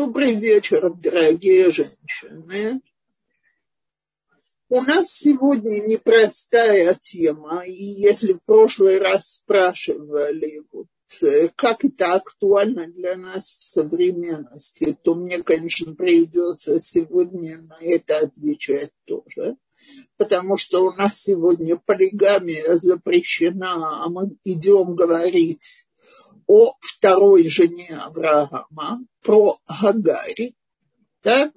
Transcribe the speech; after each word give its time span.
Добрый 0.00 0.34
вечер, 0.36 0.94
дорогие 0.94 1.72
женщины. 1.72 2.80
У 4.68 4.80
нас 4.82 5.12
сегодня 5.12 5.80
непростая 5.80 6.96
тема, 7.02 7.64
и 7.66 7.82
если 7.82 8.34
в 8.34 8.44
прошлый 8.44 8.98
раз 8.98 9.42
спрашивали, 9.42 10.62
вот, 10.70 10.86
э, 11.22 11.48
как 11.56 11.84
это 11.84 12.14
актуально 12.14 12.86
для 12.86 13.16
нас 13.16 13.50
в 13.50 13.60
современности, 13.60 14.96
то 15.02 15.16
мне, 15.16 15.42
конечно, 15.42 15.92
придется 15.96 16.78
сегодня 16.78 17.62
на 17.62 17.78
это 17.80 18.18
отвечать 18.18 18.92
тоже, 19.04 19.56
потому 20.16 20.56
что 20.56 20.84
у 20.84 20.92
нас 20.92 21.20
сегодня 21.20 21.76
полигамия 21.76 22.76
запрещена, 22.76 24.04
а 24.04 24.08
мы 24.08 24.36
идем 24.44 24.94
говорить 24.94 25.87
о 26.48 26.74
второй 26.80 27.46
жене 27.48 27.90
Авраама, 27.90 28.98
про 29.22 29.58
Гагари, 29.68 30.54
так? 31.20 31.52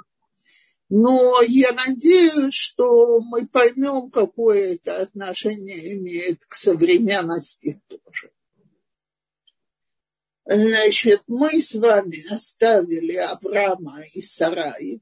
Но 0.89 1.41
я 1.47 1.71
надеюсь, 1.71 2.53
что 2.53 3.21
мы 3.21 3.47
поймем, 3.47 4.11
какое 4.11 4.73
это 4.73 4.97
отношение 4.97 5.93
имеет 5.93 6.45
к 6.45 6.53
современности 6.53 7.81
тоже. 7.87 8.31
Значит, 10.45 11.23
мы 11.27 11.61
с 11.61 11.73
вами 11.75 12.33
оставили 12.33 13.15
Авраама 13.15 14.03
и 14.13 14.21
Сарай, 14.21 15.01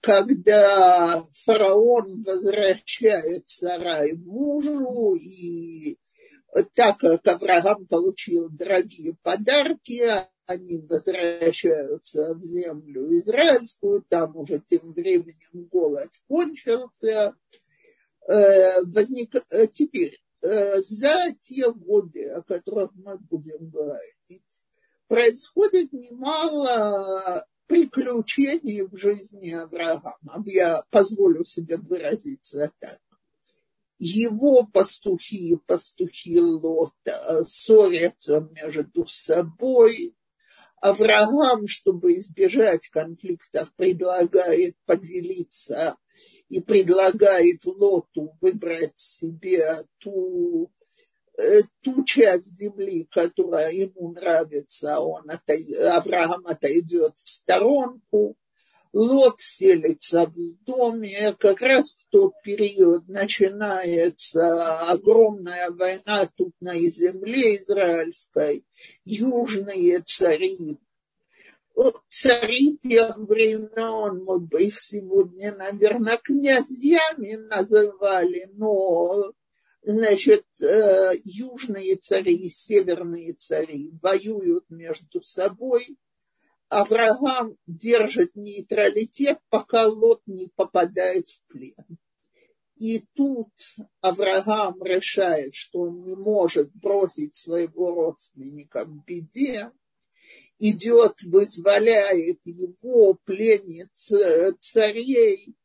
когда 0.00 1.24
фараон 1.32 2.22
возвращает 2.22 3.48
Сарай 3.48 4.12
мужу, 4.12 5.14
и 5.14 5.96
так 6.74 6.98
как 6.98 7.26
Авраам 7.26 7.86
получил 7.86 8.48
дорогие 8.48 9.16
подарки, 9.22 10.02
они 10.46 10.78
возвращаются 10.78 12.34
в 12.34 12.42
землю 12.42 13.06
израильскую, 13.18 14.04
там 14.08 14.36
уже 14.36 14.60
тем 14.68 14.92
временем 14.92 15.68
голод 15.70 16.10
кончился. 16.26 17.36
Э, 18.26 18.82
возник... 18.82 19.34
Э, 19.50 19.68
теперь, 19.68 20.20
э, 20.42 20.80
за 20.82 21.16
те 21.40 21.72
годы, 21.72 22.28
о 22.30 22.42
которых 22.42 22.90
мы 22.94 23.18
будем 23.18 23.70
говорить, 23.70 24.42
происходит 25.06 25.92
немало 25.92 27.46
приключений 27.66 28.82
в 28.82 28.96
жизни 28.96 29.52
Авраама. 29.52 30.18
Я 30.46 30.82
позволю 30.90 31.44
себе 31.44 31.76
выразиться 31.76 32.72
так. 32.80 32.98
Его 34.00 34.64
пастухи, 34.64 35.58
пастухи 35.66 36.40
Лота 36.40 37.44
ссорятся 37.44 38.40
между 38.40 39.06
собой, 39.06 40.16
Авраам, 40.80 41.66
чтобы 41.66 42.14
избежать 42.14 42.88
конфликтов, 42.88 43.70
предлагает 43.76 44.74
поделиться 44.86 45.98
и 46.48 46.60
предлагает 46.60 47.66
Лоту 47.66 48.34
выбрать 48.40 48.96
себе 48.96 49.76
ту, 49.98 50.72
э, 51.38 51.60
ту 51.82 52.02
часть 52.04 52.56
земли, 52.56 53.06
которая 53.10 53.70
ему 53.70 54.12
нравится. 54.12 54.98
Он 55.00 55.30
Авраам 55.30 56.46
отойдет 56.46 57.12
в 57.16 57.28
сторонку. 57.28 58.38
Лот 58.92 59.38
селится 59.38 60.26
в 60.26 60.64
доме. 60.64 61.34
Как 61.38 61.60
раз 61.60 61.92
в 61.92 62.08
тот 62.08 62.34
период 62.42 63.06
начинается 63.08 64.88
огромная 64.88 65.70
война 65.70 66.28
тут 66.36 66.52
на 66.60 66.74
земле 66.74 67.56
израильской. 67.56 68.64
Южные 69.04 70.00
цари 70.00 70.78
цари 72.08 72.76
тех 72.78 73.16
времен, 73.16 74.24
мы 74.24 74.40
бы 74.40 74.64
их 74.64 74.82
сегодня, 74.82 75.54
наверное, 75.54 76.18
князьями 76.18 77.36
называли, 77.36 78.50
но, 78.52 79.32
значит, 79.82 80.44
э, 80.60 81.12
южные 81.24 81.96
цари 81.96 82.34
и 82.34 82.50
северные 82.50 83.32
цари 83.34 83.90
воюют 84.02 84.64
между 84.68 85.22
собой– 85.22 85.96
Авраам 86.70 87.56
держит 87.66 88.36
нейтралитет, 88.36 89.38
пока 89.48 89.86
Лот 89.88 90.22
не 90.26 90.48
попадает 90.54 91.28
в 91.28 91.44
плен. 91.48 91.98
И 92.76 93.00
тут 93.14 93.50
Авраам 94.00 94.82
решает, 94.82 95.54
что 95.54 95.80
он 95.80 96.02
не 96.04 96.14
может 96.14 96.70
бросить 96.74 97.36
своего 97.36 97.90
родственника 97.92 98.84
в 98.84 99.04
беде, 99.04 99.70
идет, 100.58 101.20
вызволяет 101.22 102.40
его, 102.44 103.18
пленит 103.24 103.90
царей, 103.94 105.46
Э, 105.50 105.59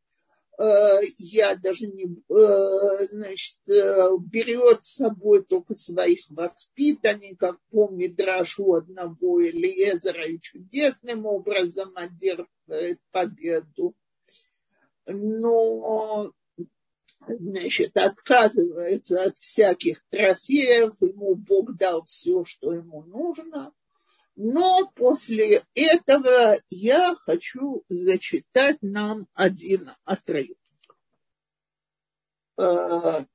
я 0.57 1.55
даже 1.55 1.87
не, 1.87 2.05
э, 2.29 3.07
значит, 3.11 3.57
э, 3.67 4.09
берет 4.19 4.83
с 4.83 4.95
собой 4.95 5.43
только 5.43 5.75
своих 5.75 6.19
воспитанников, 6.29 7.57
по 7.71 7.89
Мидрашу 7.89 8.73
одного 8.73 9.43
Элиезера 9.43 10.25
и 10.25 10.39
чудесным 10.39 11.25
образом 11.25 11.91
одерживает 11.95 12.99
победу. 13.11 13.95
Но, 15.07 16.31
значит, 17.27 17.97
отказывается 17.97 19.23
от 19.23 19.37
всяких 19.37 20.03
трофеев, 20.09 21.01
ему 21.01 21.35
Бог 21.35 21.75
дал 21.75 22.03
все, 22.03 22.45
что 22.45 22.73
ему 22.73 23.03
нужно– 23.03 23.73
но 24.35 24.91
после 24.95 25.63
этого 25.73 26.55
я 26.69 27.15
хочу 27.15 27.83
зачитать 27.87 28.77
нам 28.81 29.27
один 29.33 29.91
отрывок. 30.03 30.57
А, 32.57 33.25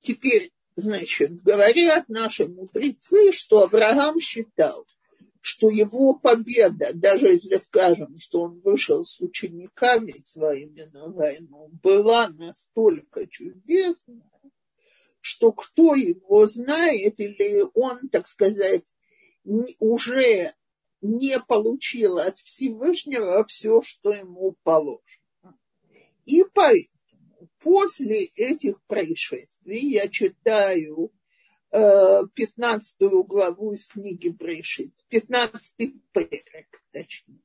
теперь, 0.00 0.52
значит, 0.76 1.42
говорят 1.42 2.08
наши 2.08 2.46
мудрецы, 2.46 3.32
что 3.32 3.64
Авраам 3.64 4.20
считал, 4.20 4.86
что 5.40 5.70
его 5.70 6.14
победа, 6.14 6.92
даже 6.92 7.28
если 7.28 7.56
скажем, 7.56 8.18
что 8.18 8.42
он 8.42 8.60
вышел 8.60 9.04
с 9.04 9.20
учениками 9.20 10.10
своими 10.10 10.82
на 10.92 11.08
войну, 11.08 11.70
была 11.82 12.28
настолько 12.28 13.26
чудесная, 13.26 14.30
что 15.26 15.50
кто 15.50 15.96
его 15.96 16.46
знает, 16.46 17.18
или 17.18 17.64
он, 17.74 18.08
так 18.10 18.28
сказать, 18.28 18.84
уже 19.80 20.52
не 21.00 21.40
получил 21.40 22.18
от 22.18 22.38
Всевышнего 22.38 23.42
все, 23.42 23.82
что 23.82 24.12
ему 24.12 24.54
положено. 24.62 25.58
И 26.26 26.44
поэтому 26.54 27.50
после 27.58 28.26
этих 28.36 28.80
происшествий 28.84 29.94
я 29.94 30.08
читаю 30.08 31.10
15 31.72 32.96
э, 33.00 33.08
главу 33.24 33.72
из 33.72 33.84
книги 33.84 34.28
Брешит, 34.28 34.94
15 35.08 35.76
перек, 36.12 36.82
точнее. 36.92 37.40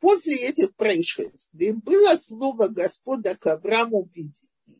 После 0.00 0.48
этих 0.48 0.74
происшествий 0.74 1.72
было 1.72 2.16
слово 2.16 2.66
Господа 2.66 3.36
к 3.36 3.46
Аврааму 3.46 4.02
в 4.02 4.10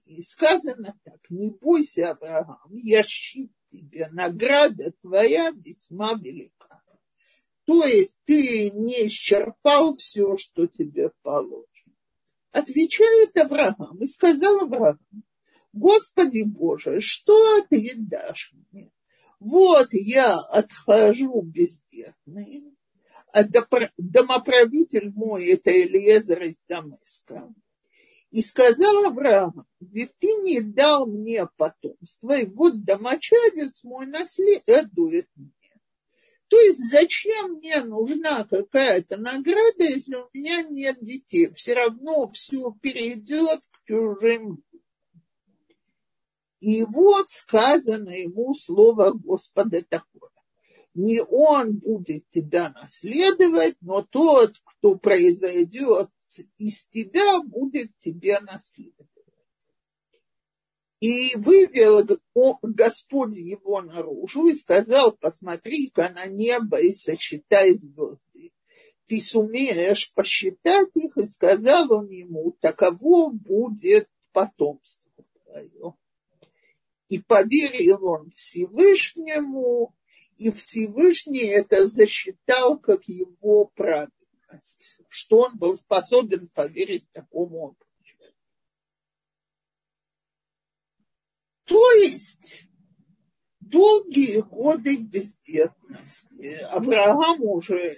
и 0.07 0.23
сказано 0.23 0.99
так, 1.05 1.19
не 1.31 1.51
бойся, 1.51 2.13
Авраам, 2.13 2.75
я 2.75 3.03
щит 3.03 3.53
тебе, 3.71 4.09
награда 4.13 4.93
твоя 5.01 5.51
весьма 5.51 6.15
велика. 6.15 6.83
То 7.65 7.85
есть 7.85 8.21
ты 8.25 8.71
не 8.71 9.09
исчерпал 9.09 9.95
все, 9.95 10.37
что 10.37 10.69
тебе 10.69 11.11
положено. 11.23 11.67
Отвечает 12.53 13.37
Авраам 13.37 13.99
и 13.99 14.07
сказал 14.07 14.63
Авраам, 14.63 15.01
Господи 15.73 16.45
Боже, 16.45 17.01
что 17.01 17.63
ты 17.69 17.95
дашь 17.97 18.55
мне? 18.55 18.91
Вот 19.41 19.89
я 19.91 20.39
отхожу 20.39 21.43
бездетный, 21.43 22.73
а 23.33 23.43
домоправитель 23.99 25.13
мой 25.13 25.47
это 25.49 25.71
Элиезер 25.71 26.43
из 26.45 26.63
Дамаска. 26.69 27.53
И 28.31 28.43
сказал 28.43 29.07
Авраам, 29.07 29.67
ведь 29.81 30.17
ты 30.19 30.27
не 30.43 30.61
дал 30.61 31.07
мне 31.07 31.47
потомство, 31.57 32.37
и 32.37 32.47
вот 32.47 32.85
домочадец 32.85 33.85
мой 33.85 34.07
наследует 34.07 35.29
мне. 35.37 35.53
То 36.49 36.61
есть 36.61 36.91
зачем 36.91 37.55
мне 37.55 37.83
нужна 37.83 38.45
какая-то 38.45 39.17
награда, 39.17 39.85
если 39.85 40.17
у 40.17 40.29
меня 40.33 40.63
нет 40.63 40.99
детей? 41.01 41.53
Все 41.55 41.75
равно 41.75 42.27
все 42.29 42.73
перейдет 42.81 43.61
к 43.73 43.89
чужим 43.89 44.63
И 46.61 46.85
вот 46.85 47.29
сказано 47.29 48.11
ему 48.11 48.55
слово 48.55 49.11
Господа 49.13 49.83
такое. 49.83 50.31
Не 50.95 51.21
он 51.21 51.79
будет 51.79 52.25
тебя 52.31 52.71
наследовать, 52.71 53.77
но 53.81 54.03
тот, 54.03 54.55
кто 54.65 54.95
произойдет 54.95 56.09
из 56.59 56.87
тебя 56.89 57.41
будет 57.43 57.91
тебе 57.99 58.41
наследовать. 58.41 59.11
И 61.01 61.37
вывел 61.37 62.07
Господь 62.63 63.37
его 63.37 63.83
наружу 63.83 64.47
и 64.49 64.55
сказал, 64.55 65.13
посмотри-ка 65.13 66.09
на 66.09 66.27
небо 66.27 66.81
и 66.81 66.93
сочетай 66.93 67.75
звезды. 67.75 68.53
Ты 69.07 69.21
сумеешь 69.21 70.13
посчитать 70.15 70.91
их, 70.97 71.17
и 71.17 71.27
сказал 71.27 71.93
он 71.93 72.09
ему, 72.09 72.57
таково 72.61 73.31
будет 73.31 74.09
потомство 74.33 75.13
твое. 75.45 75.95
И 77.09 77.21
поверил 77.21 78.05
он 78.05 78.31
Всевышнему, 78.31 79.95
и 80.39 80.51
Всевышний 80.51 81.47
это 81.47 81.89
засчитал 81.89 82.79
как 82.79 83.05
его 83.07 83.67
праведность, 83.75 84.16
что 85.09 85.41
он 85.41 85.59
был 85.59 85.77
способен 85.77 86.49
поверить 86.55 87.11
такому 87.13 87.59
образу. 87.59 87.87
То 91.67 91.91
есть 91.93 92.69
долгие 93.61 94.41
годы 94.41 94.97
бездетности. 94.97 96.61
Авраам 96.71 97.43
уже 97.43 97.95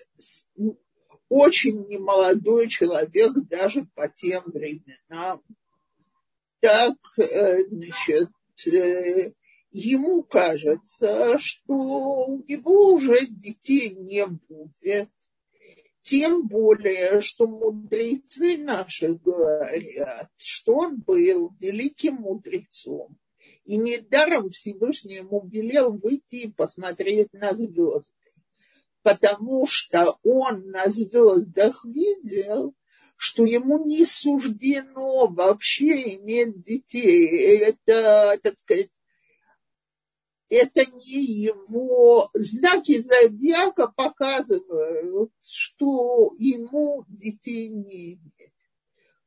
очень 1.28 1.86
немолодой 1.86 2.68
человек 2.68 3.32
даже 3.50 3.86
по 3.94 4.08
тем 4.08 4.44
временам. 4.46 5.42
Так, 6.60 6.96
э, 7.18 7.64
значит, 7.70 8.30
э, 8.72 9.32
ему 9.70 10.22
кажется, 10.22 11.38
что 11.38 11.74
у 12.26 12.44
него 12.48 12.94
уже 12.94 13.26
детей 13.26 13.94
не 13.94 14.26
будет. 14.26 15.10
Тем 16.08 16.46
более, 16.46 17.20
что 17.20 17.46
мудрецы 17.46 18.56
наши 18.56 19.12
говорят, 19.12 20.30
что 20.38 20.76
он 20.76 21.00
был 21.00 21.52
великим 21.60 22.14
мудрецом. 22.14 23.18
И 23.64 23.76
недаром 23.76 24.48
Всевышний 24.48 25.16
ему 25.16 25.46
велел 25.46 25.92
выйти 25.92 26.36
и 26.36 26.50
посмотреть 26.50 27.34
на 27.34 27.50
звезды. 27.50 28.10
Потому 29.02 29.66
что 29.66 30.18
он 30.22 30.70
на 30.70 30.88
звездах 30.88 31.84
видел, 31.84 32.74
что 33.18 33.44
ему 33.44 33.84
не 33.84 34.06
суждено 34.06 35.26
вообще 35.26 36.16
иметь 36.16 36.62
детей. 36.62 37.58
Это, 37.58 38.38
так 38.42 38.56
сказать, 38.56 38.88
это 40.48 40.84
не 40.86 41.22
его 41.22 42.30
знаки 42.34 42.98
зодиака 43.00 43.88
показывают, 43.88 45.30
что 45.42 46.32
ему 46.38 47.04
детей 47.08 47.68
не 47.68 48.14
иметь. 48.14 48.52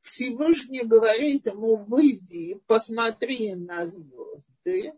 Всевышний 0.01 0.83
говорит 0.83 1.45
ему, 1.45 1.77
выйди, 1.77 2.59
посмотри 2.65 3.53
на 3.53 3.85
звезды. 3.85 4.93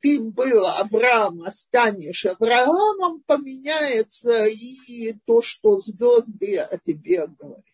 Ты 0.00 0.20
был 0.20 0.64
Авраам, 0.64 1.44
станешь 1.52 2.24
Авраамом, 2.24 3.22
поменяется 3.26 4.46
и 4.46 5.12
то, 5.26 5.42
что 5.42 5.78
звезды 5.78 6.56
о 6.58 6.78
тебе 6.78 7.26
говорят. 7.26 7.64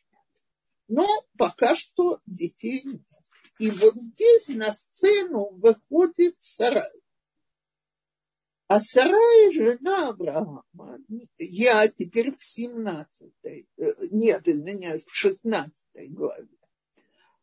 Но 0.88 1.08
пока 1.38 1.76
что 1.76 2.20
детей 2.26 2.82
нет. 2.84 3.02
И 3.60 3.70
вот 3.70 3.94
здесь 3.94 4.48
на 4.48 4.72
сцену 4.72 5.50
выходит 5.52 6.34
Сарай. 6.40 6.82
А 8.74 8.80
Сарай 8.80 9.52
жена 9.52 10.08
Авраама. 10.08 10.64
Я 11.38 11.86
теперь 11.86 12.36
в 12.36 12.44
17 12.44 13.32
э, 13.44 13.62
нет, 14.10 14.48
извиняюсь, 14.48 15.04
в 15.04 15.14
16 15.14 15.72
главе. 16.10 16.48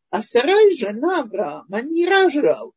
А 0.10 0.22
Сарай 0.22 0.76
жена 0.76 1.22
Авраама 1.22 1.84
не 1.84 2.06
рожал. 2.06 2.76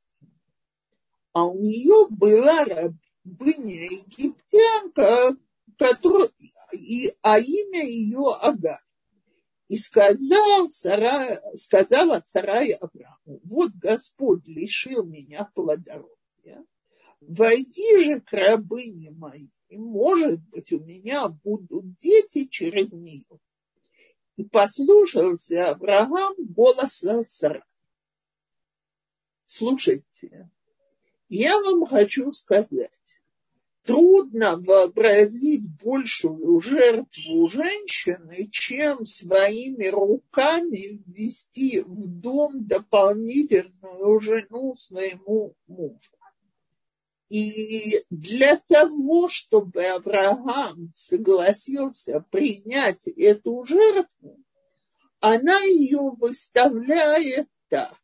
А 1.33 1.47
у 1.47 1.59
нее 1.59 2.07
была 2.11 2.65
рабыня 2.65 3.75
египтянка, 3.75 5.37
которая, 5.77 6.31
и, 6.75 7.11
а 7.23 7.41
имя 7.41 7.85
ее 7.85 8.37
Агар. 8.41 8.79
И 9.67 9.77
сказал 9.79 10.71
Сарай, 10.71 11.41
сказала 11.57 12.21
Сарай 12.21 12.71
Аврааму, 12.71 13.41
вот 13.43 13.73
Господь 13.73 14.47
лишил 14.47 15.03
меня 15.03 15.51
плодородия, 15.57 16.65
войди 17.29 18.05
же 18.05 18.21
к 18.21 18.33
рабыне 18.33 19.11
моей, 19.13 19.51
может 19.71 20.41
быть, 20.49 20.73
у 20.73 20.81
меня 20.81 21.29
будут 21.29 21.97
дети 21.99 22.47
через 22.47 22.93
нее. 22.93 23.25
И 24.37 24.45
послушался 24.45 25.71
Авраам 25.71 26.35
голоса 26.39 27.25
Сара. 27.25 27.65
Слушайте, 29.47 30.51
я 31.29 31.61
вам 31.61 31.87
хочу 31.87 32.33
сказать, 32.33 32.91
трудно 33.85 34.57
вообразить 34.57 35.71
большую 35.83 36.61
жертву 36.61 37.49
женщины, 37.49 38.49
чем 38.51 39.07
своими 39.07 39.87
руками 39.87 41.03
ввести 41.07 41.83
в 41.83 42.07
дом 42.09 42.67
дополнительную 42.67 44.21
жену 44.21 44.75
своему 44.77 45.55
мужу. 45.67 46.11
И 47.29 47.95
для 48.11 48.57
того, 48.57 49.29
чтобы 49.29 49.85
Авраам 49.87 50.91
согласился 50.95 52.25
принять 52.31 53.07
эту 53.09 53.65
жертву, 53.65 54.39
она 55.21 55.59
ее 55.61 56.11
выставляет 56.19 57.49
так. 57.69 57.99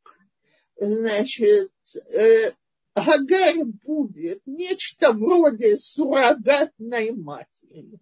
Значит, 0.76 1.70
э, 2.14 2.50
Агарь 2.94 3.64
будет 3.64 4.40
нечто 4.46 5.12
вроде 5.12 5.76
суррогатной 5.76 7.12
матери. 7.12 8.00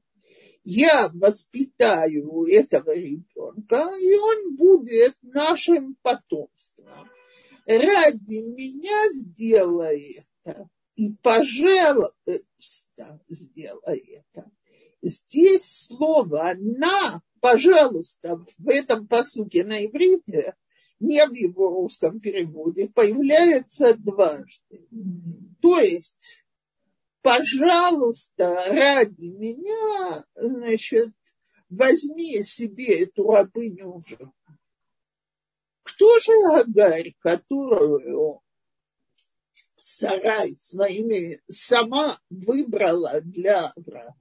Я 0.63 1.11
воспитаю 1.15 2.45
этого 2.45 2.95
ребенка, 2.95 3.93
и 4.01 4.15
он 4.15 4.55
будет 4.55 5.17
нашим 5.23 5.97
потомством. 6.03 7.11
Ради 7.67 8.39
меня 8.55 9.11
сделай 9.13 10.25
это 10.45 10.69
и, 10.99 11.15
пожалуйста, 11.23 12.11
сделай 13.29 13.99
это. 13.99 14.51
Здесь 15.01 15.87
слово 15.87 16.55
«на», 16.59 17.23
пожалуйста, 17.39 18.45
в 18.59 18.69
этом 18.69 19.07
посуке 19.07 19.63
на 19.63 19.87
иврите, 19.87 20.57
не 20.99 21.25
в 21.25 21.33
его 21.35 21.71
русском 21.71 22.19
переводе, 22.19 22.89
появляется 22.89 23.95
дважды. 23.95 24.89
То 25.63 25.79
есть, 25.79 26.45
пожалуйста, 27.23 28.61
ради 28.67 29.29
меня, 29.29 30.25
значит, 30.35 31.15
возьми 31.69 32.43
себе 32.43 33.05
эту 33.05 33.31
рабыню 33.31 34.01
в 34.01 34.09
жену. 34.09 34.33
Кто 35.85 36.19
же 36.19 36.33
Агарь, 36.57 37.15
которую 37.21 38.43
сарай 39.89 40.55
своими 40.57 41.41
сама 41.49 42.21
выбрала 42.31 43.21
для 43.23 43.69
Авраама. 43.69 44.17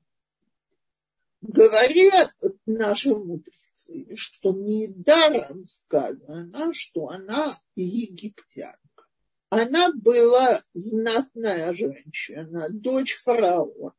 Говорят 1.41 2.33
наши 2.65 3.13
мудрецы, 3.13 4.15
что 4.15 4.53
недаром 4.53 5.65
сказано, 5.65 6.73
что 6.73 7.09
она 7.09 7.57
египтянка. 7.75 9.05
Она 9.49 9.91
была 9.93 10.61
знатная 10.73 11.73
женщина, 11.73 12.67
дочь 12.69 13.15
фараона, 13.15 13.93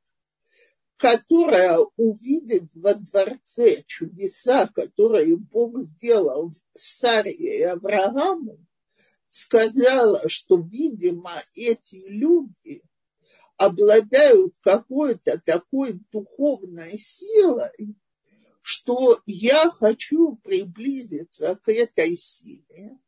которая, 0.96 1.78
увидев 1.96 2.68
во 2.74 2.94
дворце 2.94 3.82
чудеса, 3.86 4.66
которые 4.66 5.36
Бог 5.36 5.82
сделал 5.84 6.50
в 6.50 6.80
Саре 6.80 7.32
и 7.32 7.62
Аврааму, 7.62 8.58
сказала, 9.28 10.28
что, 10.28 10.56
видимо, 10.56 11.34
эти 11.54 11.96
люди 12.06 12.82
обладают 13.56 14.54
какой-то 14.60 15.40
такой 15.44 16.00
духовной 16.12 16.98
силой, 16.98 17.96
что 18.62 19.20
я 19.26 19.70
хочу 19.70 20.36
приблизиться 20.36 21.58
к 21.62 21.68
этой 21.70 22.16
силе. 22.16 22.98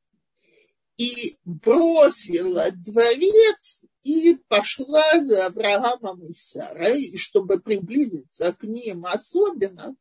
И 0.96 1.36
бросила 1.44 2.70
дворец 2.72 3.86
и 4.02 4.36
пошла 4.48 5.22
за 5.22 5.46
Авраамом 5.46 6.22
и 6.24 6.34
Сарой, 6.34 7.02
и 7.02 7.16
чтобы 7.16 7.58
приблизиться 7.58 8.52
к 8.52 8.64
ним 8.64 9.06
особенно, 9.06 9.96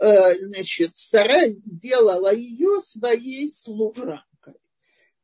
э, 0.00 0.38
значит, 0.38 0.96
Сарай 0.96 1.50
сделала 1.58 2.34
ее 2.34 2.80
своей 2.80 3.50
служанкой. 3.50 4.31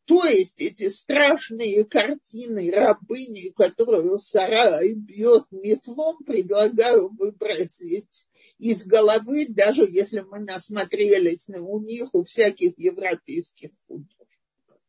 То 0.09 0.25
есть 0.25 0.59
эти 0.63 0.89
страшные 0.89 1.85
картины 1.85 2.71
рабыни, 2.71 3.51
которую 3.51 4.19
Сарай 4.19 4.95
бьет 4.95 5.45
метлом, 5.51 6.25
предлагаю 6.25 7.11
выбросить 7.11 8.27
из 8.57 8.87
головы, 8.87 9.49
даже 9.51 9.83
если 9.87 10.21
мы 10.21 10.39
насмотрелись 10.39 11.49
на 11.49 11.61
у 11.61 11.79
них, 11.79 12.15
у 12.15 12.25
всяких 12.25 12.79
европейских 12.79 13.71
художников. 13.87 14.81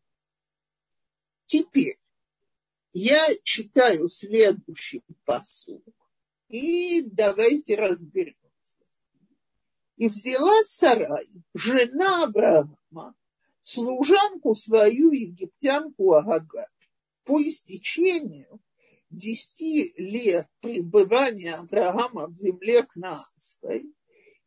Теперь 1.47 1.99
я 2.93 3.27
читаю 3.43 4.07
следующий 4.07 5.03
посуд, 5.25 5.83
и 6.47 7.01
давайте 7.01 7.75
разберемся. 7.75 8.85
И 9.97 10.07
взяла 10.07 10.63
Сарай, 10.63 11.27
жена 11.53 12.23
Авраама, 12.23 13.15
служанку 13.69 14.55
свою 14.55 15.11
египтянку 15.11 16.13
Агагар, 16.13 16.67
по 17.23 17.41
истечению 17.41 18.59
десяти 19.11 19.93
лет 19.97 20.47
пребывания 20.61 21.55
Авраама 21.55 22.27
в 22.27 22.35
земле 22.35 22.83
Кнаанской 22.83 23.85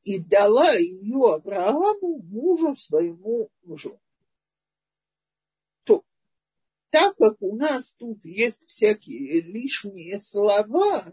и 0.03 0.19
дала 0.19 0.73
ее 0.75 1.35
Аврааму, 1.35 2.23
мужу 2.23 2.75
своему 2.77 3.51
мужу. 3.63 4.01
То, 5.85 6.03
так 6.91 7.17
как 7.17 7.37
у 7.41 7.57
нас 7.57 7.95
тут 7.95 8.25
есть 8.25 8.67
всякие 8.69 9.41
лишние 9.41 10.21
слова, 10.21 11.05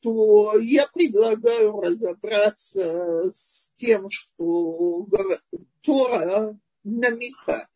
то 0.00 0.58
я 0.58 0.86
предлагаю 0.88 1.80
разобраться 1.80 3.30
с 3.30 3.74
тем, 3.76 4.08
что 4.10 5.06
Тора 5.82 6.58
намекает. 6.84 7.68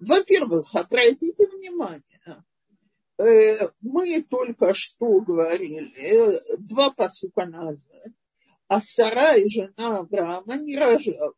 Во-первых, 0.00 0.74
обратите 0.74 1.46
внимание, 1.46 2.02
э, 3.18 3.68
мы 3.80 4.22
только 4.22 4.74
что 4.74 5.20
говорили, 5.20 5.92
э, 5.96 6.36
два 6.58 6.90
посука 6.90 7.46
назад, 7.46 8.12
а 8.66 8.80
Сара 8.80 9.36
и 9.36 9.48
жена 9.48 9.98
Авраама 9.98 10.56
не 10.56 10.76
рожала. 10.76 11.34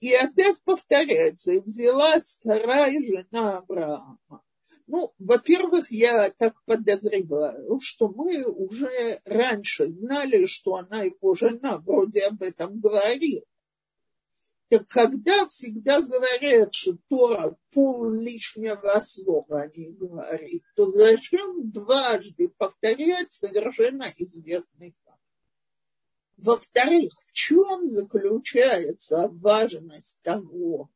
И 0.00 0.12
опять 0.12 0.60
повторяется, 0.64 1.52
и 1.52 1.60
взяла 1.60 2.20
Сара 2.20 2.88
и 2.88 3.06
жена 3.06 3.58
Авраама. 3.58 4.42
Ну, 4.86 5.14
во-первых, 5.18 5.90
я 5.90 6.30
так 6.30 6.54
подозреваю, 6.66 7.80
что 7.80 8.08
мы 8.08 8.44
уже 8.44 9.20
раньше 9.24 9.86
знали, 9.86 10.46
что 10.46 10.76
она 10.76 11.04
его 11.04 11.34
жена, 11.34 11.78
вроде 11.78 12.26
об 12.26 12.42
этом 12.42 12.80
говорила. 12.80 13.44
Так 14.74 14.88
когда 14.88 15.46
всегда 15.46 16.02
говорят, 16.02 16.74
что 16.74 16.98
Тора 17.08 17.56
пол 17.70 18.10
лишнего 18.10 18.98
слова 18.98 19.70
не 19.72 19.92
говорит, 19.92 20.64
то 20.74 20.90
зачем 20.90 21.70
дважды 21.70 22.48
повторять 22.48 23.30
совершенно 23.30 24.08
известный 24.16 24.96
факт? 25.04 25.20
Во-вторых, 26.38 27.12
в 27.12 27.32
чем 27.32 27.86
заключается 27.86 29.28
важность 29.28 30.18
того, 30.22 30.90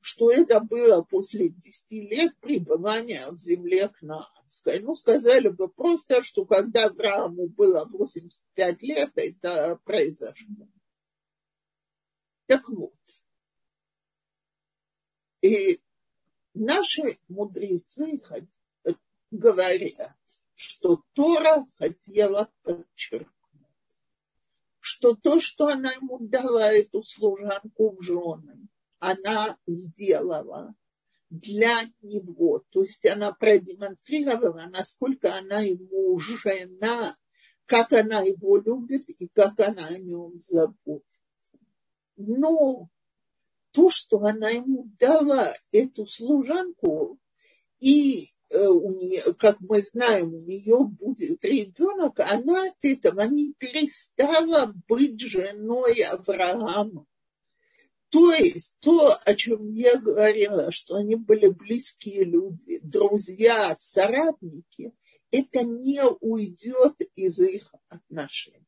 что 0.00 0.32
это 0.32 0.58
было 0.58 1.02
после 1.02 1.50
10 1.50 1.92
лет 2.10 2.36
пребывания 2.40 3.30
в 3.30 3.36
земле 3.36 3.90
Кнаанской. 3.90 4.80
Ну, 4.80 4.96
сказали 4.96 5.50
бы 5.50 5.68
просто, 5.68 6.24
что 6.24 6.44
когда 6.46 6.86
Аврааму 6.86 7.46
было 7.46 7.86
85 7.92 8.82
лет, 8.82 9.12
это 9.14 9.78
произошло. 9.84 10.66
Так 12.50 12.68
вот, 12.68 12.92
и 15.42 15.80
наши 16.54 17.18
мудрецы 17.28 18.20
говорят, 19.30 20.16
что 20.54 21.02
Тора 21.14 21.66
хотела 21.78 22.50
подчеркнуть, 22.62 23.30
что 24.80 25.14
то, 25.14 25.40
что 25.40 25.68
она 25.68 25.92
ему 25.92 26.18
дала, 26.20 26.72
эту 26.72 27.02
служанку 27.02 27.96
в 27.96 28.02
жены, 28.02 28.68
она 28.98 29.56
сделала 29.66 30.74
для 31.30 31.80
него. 32.02 32.64
То 32.70 32.82
есть 32.82 33.06
она 33.06 33.32
продемонстрировала, 33.32 34.68
насколько 34.70 35.34
она 35.34 35.60
ему 35.60 36.18
жена, 36.18 37.16
как 37.66 37.92
она 37.92 38.20
его 38.20 38.58
любит 38.58 39.08
и 39.08 39.28
как 39.28 39.58
она 39.60 39.86
о 39.86 39.98
нем 39.98 40.36
заботится. 40.36 41.58
Но 42.16 42.90
то, 43.72 43.90
что 43.90 44.18
она 44.18 44.50
ему 44.50 44.90
дала, 44.98 45.52
эту 45.72 46.06
служанку, 46.06 47.18
и 47.80 48.26
э, 48.50 48.66
у 48.66 48.94
нее, 48.94 49.22
как 49.38 49.58
мы 49.60 49.80
знаем, 49.80 50.34
у 50.34 50.40
нее 50.40 50.78
будет 50.84 51.44
ребенок, 51.44 52.20
она 52.20 52.64
от 52.64 52.76
этого 52.82 53.22
не 53.22 53.54
перестала 53.54 54.74
быть 54.86 55.20
женой 55.20 56.02
Авраама. 56.02 57.06
То 58.10 58.32
есть 58.32 58.76
то, 58.80 59.16
о 59.24 59.34
чем 59.34 59.72
я 59.72 59.96
говорила, 59.96 60.72
что 60.72 60.96
они 60.96 61.14
были 61.14 61.46
близкие 61.46 62.24
люди, 62.24 62.80
друзья, 62.82 63.74
соратники, 63.76 64.92
это 65.30 65.62
не 65.62 66.02
уйдет 66.04 67.00
из 67.14 67.38
их 67.38 67.72
отношений. 67.88 68.66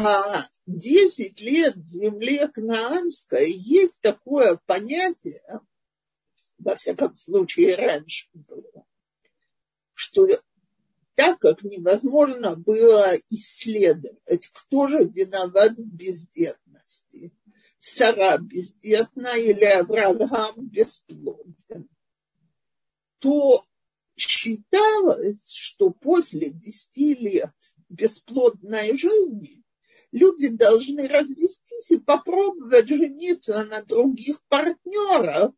А 0.00 0.48
10 0.66 1.40
лет 1.40 1.76
в 1.76 1.86
земле 1.86 2.48
Кнаанской 2.48 3.52
есть 3.52 4.00
такое 4.00 4.58
понятие, 4.66 5.60
во 6.58 6.76
всяком 6.76 7.16
случае 7.16 7.74
раньше 7.76 8.28
было, 8.32 8.86
что 9.94 10.26
так 11.14 11.38
как 11.40 11.62
невозможно 11.62 12.56
было 12.56 13.12
исследовать, 13.28 14.48
кто 14.52 14.88
же 14.88 15.04
виноват 15.04 15.72
в 15.72 15.94
бездетности. 15.94 17.32
Сара 17.80 18.38
бездетна 18.38 19.36
или 19.36 19.64
Авраам 19.64 20.68
бесплоден, 20.68 21.88
то 23.18 23.66
считалось, 24.16 25.50
что 25.50 25.90
после 25.90 26.50
десяти 26.50 27.14
лет 27.14 27.52
бесплодной 27.88 28.96
жизни 28.96 29.61
люди 30.12 30.48
должны 30.48 31.08
развестись 31.08 31.90
и 31.90 31.98
попробовать 31.98 32.88
жениться 32.88 33.64
на 33.64 33.82
других 33.82 34.40
партнеров 34.48 35.54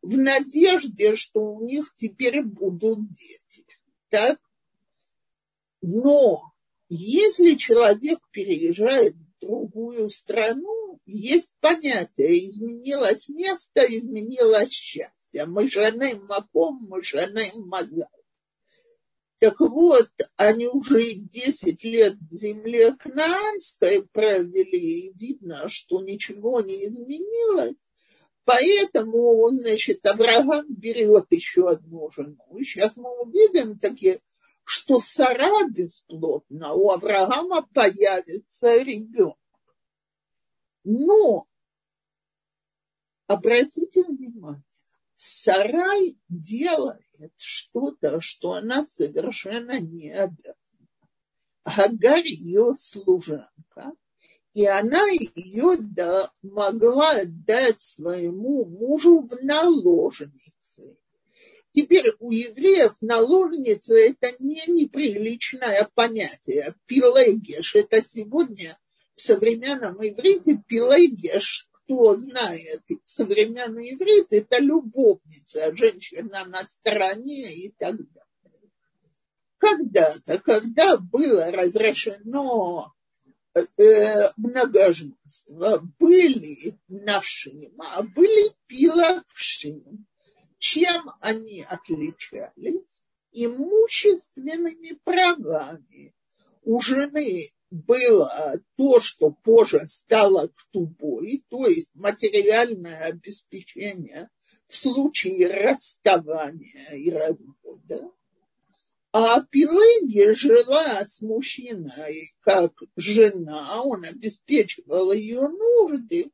в 0.00 0.16
надежде, 0.16 1.14
что 1.16 1.40
у 1.40 1.64
них 1.64 1.94
теперь 1.96 2.42
будут 2.42 3.12
дети. 3.12 3.66
Так? 4.08 4.40
Но 5.80 6.52
если 6.88 7.54
человек 7.54 8.18
переезжает 8.30 9.14
в 9.14 9.40
другую 9.40 10.10
страну, 10.10 11.00
есть 11.06 11.54
понятие, 11.60 12.48
изменилось 12.48 13.28
место, 13.28 13.82
изменилось 13.82 14.70
счастье. 14.70 15.46
Мы 15.46 15.68
жены 15.68 16.16
маком, 16.16 16.86
мы 16.88 17.02
жены 17.02 17.44
мазал. 17.56 18.08
Так 19.42 19.58
вот, 19.58 20.08
они 20.36 20.68
уже 20.68 21.14
10 21.14 21.82
лет 21.82 22.14
в 22.14 22.32
земле 22.32 22.94
Кнаанской 22.94 24.06
провели, 24.06 25.08
и 25.08 25.12
видно, 25.14 25.68
что 25.68 26.00
ничего 26.00 26.60
не 26.60 26.86
изменилось. 26.86 27.74
Поэтому, 28.44 29.48
значит, 29.48 30.06
Авраам 30.06 30.66
берет 30.68 31.26
еще 31.30 31.68
одну 31.68 32.08
жену. 32.12 32.56
И 32.56 32.62
сейчас 32.62 32.96
мы 32.96 33.10
увидим 33.20 33.80
такие, 33.80 34.20
что 34.62 35.00
Сара 35.00 35.66
бесплодна, 35.68 36.74
у 36.74 36.90
Авраама 36.90 37.66
появится 37.74 38.76
ребенок. 38.76 39.38
Но 40.84 41.48
обратите 43.26 44.04
внимание, 44.04 44.62
Сарай 45.24 46.18
делает 46.28 47.32
что-то, 47.36 48.20
что 48.20 48.54
она 48.54 48.84
совершенно 48.84 49.78
не 49.78 50.10
обязана. 50.10 50.88
Агарь 51.62 52.26
ее 52.26 52.74
служанка, 52.76 53.92
и 54.52 54.66
она 54.66 55.08
ее 55.10 55.76
да, 55.78 56.32
могла 56.42 57.22
дать 57.24 57.80
своему 57.80 58.64
мужу 58.64 59.20
в 59.20 59.44
наложнице. 59.44 60.96
Теперь 61.70 62.16
у 62.18 62.32
евреев 62.32 63.00
наложница– 63.00 63.94
это 63.96 64.32
не 64.40 64.60
неприличное 64.66 65.88
понятие. 65.94 66.74
Пилегеш– 66.86 67.74
это 67.76 68.02
сегодня 68.02 68.76
в 69.14 69.20
современном 69.20 69.96
иврите 69.98 70.60
пилегеш 70.66 71.70
кто 71.84 72.14
знает 72.14 72.82
современный 73.04 73.94
иврит, 73.94 74.28
это 74.30 74.58
любовница, 74.58 75.74
женщина 75.76 76.44
на 76.44 76.64
стороне 76.64 77.52
и 77.54 77.70
так 77.70 77.96
далее. 77.96 78.70
Когда-то, 79.58 80.38
когда 80.38 80.96
было 80.96 81.50
разрешено 81.50 82.92
э, 83.54 84.30
многоженство, 84.36 85.82
были 85.98 86.78
нашим, 86.88 87.80
а 87.80 88.02
были 88.02 88.50
пилавшим. 88.66 90.06
Чем 90.58 91.10
они 91.20 91.62
отличались? 91.62 93.04
Имущественными 93.32 94.98
правами. 95.04 96.14
У 96.62 96.80
жены 96.80 97.48
было 97.70 98.60
то, 98.76 99.00
что 99.00 99.30
позже 99.30 99.82
стало 99.86 100.48
ктубой, 100.48 101.44
то 101.48 101.66
есть 101.66 101.94
материальное 101.94 103.04
обеспечение 103.04 104.28
в 104.68 104.76
случае 104.76 105.48
расставания 105.48 106.94
и 106.94 107.10
развода, 107.10 108.10
а 109.12 109.42
Пелагия 109.42 110.32
жила 110.32 111.04
с 111.04 111.20
мужчиной 111.20 112.30
как 112.40 112.72
жена, 112.96 113.82
он 113.82 114.04
обеспечивал 114.04 115.12
ее 115.12 115.48
нужды, 115.48 116.30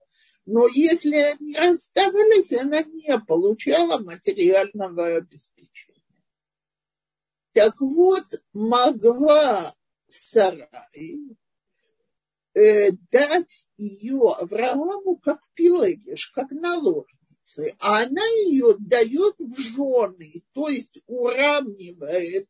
но 0.47 0.66
если 0.68 1.16
они 1.16 1.56
расставались, 1.56 2.52
она 2.52 2.82
не 2.82 3.18
получала 3.18 3.99
материального 3.99 5.16
обеспечения. 5.16 6.02
Так 7.52 7.80
вот, 7.80 8.25
могла 8.52 9.75
Сарай 10.08 11.36
э, 12.54 12.90
дать 13.10 13.68
ее 13.76 14.32
Аврааму 14.32 15.16
как 15.16 15.40
пилегиш, 15.54 16.28
как 16.28 16.50
наложницы, 16.50 17.76
а 17.78 18.02
она 18.02 18.24
ее 18.46 18.74
дает 18.78 19.36
в 19.38 19.58
жены, 19.58 20.42
то 20.54 20.68
есть 20.68 21.00
уравнивает 21.06 22.48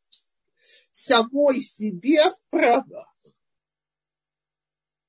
самой 0.90 1.60
себе 1.60 2.30
в 2.30 2.44
правах. 2.50 3.14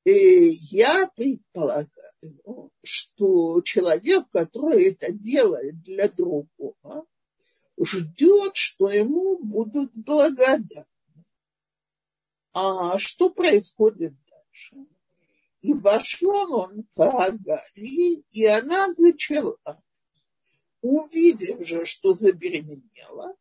И 0.06 0.58
я 0.72 1.08
предполагаю, 1.16 2.72
что 2.84 3.62
человек, 3.62 4.26
который 4.32 4.86
это 4.92 5.12
делает 5.12 5.82
для 5.84 6.08
другого, 6.10 7.06
ждет, 7.80 8.56
что 8.56 8.90
ему 8.90 9.38
будут 9.38 9.92
благодарны. 9.94 10.86
А 12.62 13.00
что 13.00 13.30
происходит 13.30 14.14
дальше? 14.30 14.76
И 15.62 15.74
вошел 15.74 16.54
он 16.56 16.84
по 16.94 17.24
Агаре, 17.24 18.20
и 18.34 18.46
она 18.46 18.92
зачала. 18.92 19.58
Увидев 20.82 21.66
же, 21.66 21.86
что 21.86 22.14
забеременела, 22.14 23.34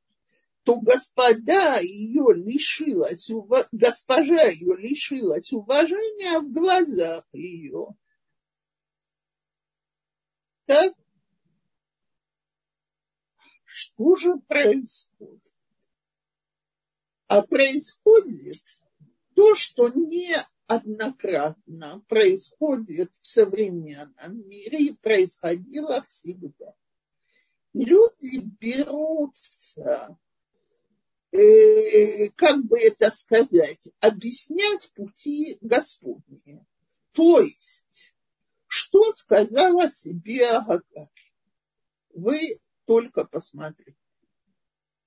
то 0.62 0.76
господа 0.80 1.80
ее 1.80 2.32
лишилась, 2.32 3.28
госпожа 3.72 4.44
ее 4.44 4.76
лишилась 4.76 5.52
уважения 5.52 6.38
в 6.38 6.52
глазах 6.52 7.24
ее. 7.32 7.88
Так? 10.66 10.94
Что 13.64 14.14
же 14.14 14.36
происходит? 14.46 15.52
А 17.26 17.42
происходит 17.42 18.62
то, 19.38 19.54
что 19.54 19.88
неоднократно 19.90 22.04
происходит 22.08 23.12
в 23.12 23.24
современном 23.24 24.48
мире 24.48 24.86
и 24.86 24.96
происходило 24.96 26.02
всегда. 26.02 26.74
Люди 27.72 28.40
берутся, 28.58 30.18
э, 31.30 32.30
как 32.30 32.64
бы 32.64 32.80
это 32.80 33.12
сказать, 33.12 33.78
объяснять 34.00 34.90
пути 34.94 35.58
Господни. 35.60 36.66
То 37.12 37.38
есть, 37.38 38.16
что 38.66 39.12
сказала 39.12 39.88
себе 39.88 40.48
Агагарь? 40.48 41.06
Вы 42.12 42.40
только 42.86 43.24
посмотрите. 43.24 43.94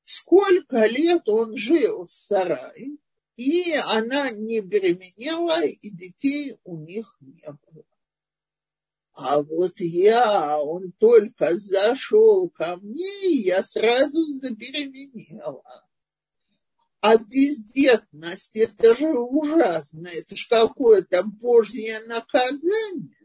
Сколько 0.06 0.86
лет 0.86 1.28
он 1.28 1.58
жил 1.58 2.06
в 2.06 2.10
сарае, 2.10 2.96
и 3.36 3.74
она 3.74 4.30
не 4.32 4.62
беременела, 4.62 5.64
и 5.66 5.90
детей 5.90 6.58
у 6.64 6.78
них 6.78 7.18
не 7.20 7.46
было. 7.46 7.86
А 9.14 9.42
вот 9.42 9.80
я, 9.80 10.60
он 10.60 10.92
только 10.94 11.56
зашел 11.56 12.50
ко 12.50 12.78
мне, 12.78 13.30
и 13.30 13.42
я 13.44 13.64
сразу 13.64 14.26
забеременела. 14.34 15.86
А 17.02 17.18
бездетность, 17.18 18.56
это 18.56 18.96
же 18.96 19.12
ужасно, 19.12 20.08
это 20.08 20.36
же 20.36 20.48
какое-то 20.48 21.24
божье 21.24 22.00
наказание. 22.02 23.18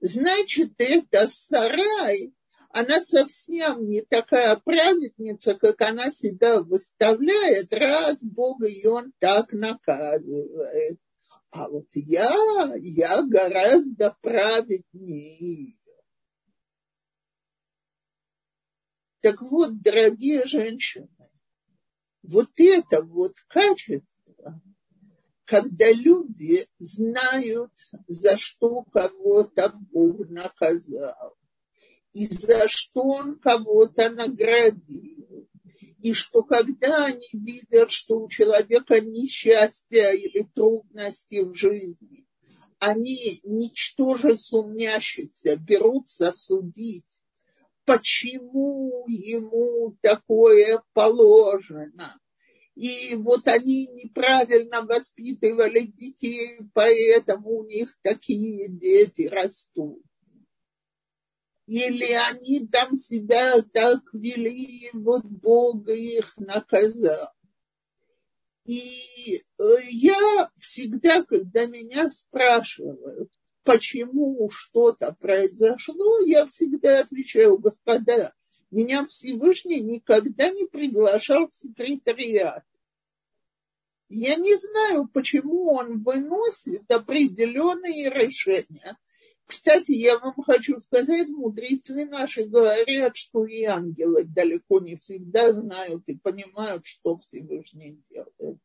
Значит, 0.00 0.72
это 0.78 1.28
сарай, 1.28 2.32
она 2.72 3.00
совсем 3.00 3.86
не 3.86 4.02
такая 4.02 4.56
праведница, 4.56 5.54
как 5.54 5.80
она 5.82 6.10
себя 6.10 6.60
выставляет, 6.60 7.72
раз 7.72 8.22
Бог 8.22 8.62
ее 8.62 9.06
так 9.18 9.52
наказывает. 9.52 11.00
А 11.50 11.68
вот 11.68 11.88
я, 11.94 12.32
я 12.76 13.22
гораздо 13.22 14.16
праведнее. 14.20 15.74
Так 19.20 19.42
вот, 19.42 19.82
дорогие 19.82 20.46
женщины, 20.46 21.08
вот 22.22 22.50
это 22.56 23.02
вот 23.02 23.34
качество, 23.48 24.62
когда 25.44 25.90
люди 25.90 26.64
знают, 26.78 27.72
за 28.06 28.38
что 28.38 28.84
кого-то 28.84 29.72
Бог 29.90 30.28
наказал, 30.28 31.36
и 32.12 32.26
за 32.26 32.68
что 32.68 33.02
он 33.02 33.38
кого-то 33.38 34.10
наградил. 34.10 35.48
И 36.02 36.14
что 36.14 36.42
когда 36.42 37.06
они 37.06 37.28
видят, 37.32 37.90
что 37.90 38.20
у 38.20 38.28
человека 38.28 39.00
несчастье 39.00 40.18
или 40.18 40.48
трудности 40.54 41.40
в 41.42 41.54
жизни, 41.54 42.26
они, 42.78 43.38
ничтоже 43.44 44.38
сумнящиеся, 44.38 45.56
берутся 45.56 46.32
судить, 46.32 47.04
почему 47.84 49.04
ему 49.08 49.96
такое 50.00 50.82
положено. 50.94 52.18
И 52.74 53.14
вот 53.16 53.46
они 53.46 53.86
неправильно 53.88 54.80
воспитывали 54.80 55.86
детей, 55.86 56.60
поэтому 56.72 57.58
у 57.58 57.66
них 57.66 57.94
такие 58.02 58.68
дети 58.68 59.28
растут 59.28 60.02
или 61.70 62.12
они 62.32 62.66
там 62.66 62.96
себя 62.96 63.62
так 63.62 64.00
вели, 64.12 64.90
вот 64.92 65.24
Бог 65.24 65.88
их 65.88 66.36
наказал. 66.36 67.30
И 68.64 69.38
э, 69.56 69.64
я 69.88 70.50
всегда, 70.58 71.22
когда 71.22 71.66
меня 71.66 72.10
спрашивают, 72.10 73.30
почему 73.62 74.50
что-то 74.50 75.14
произошло, 75.20 76.18
я 76.26 76.44
всегда 76.48 77.02
отвечаю, 77.02 77.56
господа, 77.56 78.34
меня 78.72 79.06
Всевышний 79.06 79.78
никогда 79.78 80.50
не 80.50 80.66
приглашал 80.66 81.46
в 81.46 81.54
секретариат. 81.54 82.64
Я 84.08 84.34
не 84.34 84.56
знаю, 84.56 85.06
почему 85.06 85.72
он 85.72 86.00
выносит 86.00 86.90
определенные 86.90 88.10
решения. 88.10 88.98
Кстати, 89.50 89.90
я 89.90 90.16
вам 90.16 90.40
хочу 90.44 90.78
сказать, 90.78 91.26
мудрецы 91.26 92.06
наши 92.06 92.46
говорят, 92.46 93.16
что 93.16 93.44
и 93.46 93.64
ангелы 93.64 94.22
далеко 94.22 94.78
не 94.78 94.96
всегда 94.96 95.52
знают 95.52 96.04
и 96.06 96.16
понимают, 96.16 96.86
что 96.86 97.18
Всевышний 97.18 98.00
делает. 98.08 98.60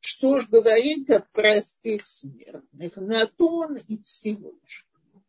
Что 0.00 0.40
ж 0.40 0.48
говорить 0.48 1.10
о 1.10 1.20
простых 1.20 2.06
смертных, 2.06 2.96
на 2.96 3.26
то 3.26 3.46
он 3.46 3.76
и 3.76 3.98
Всевышний. 3.98 5.22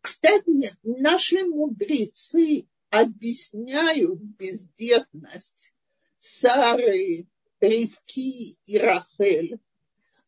Кстати, 0.00 0.68
наши 0.82 1.44
мудрецы 1.44 2.66
объясняют 2.88 4.20
бездетность 4.20 5.72
Сары, 6.18 7.28
Ривки 7.60 8.58
и 8.66 8.78
Рахель 8.78 9.60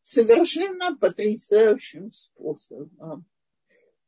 совершенно 0.01 0.95
потрясающим 0.95 2.13
способом. 2.13 3.25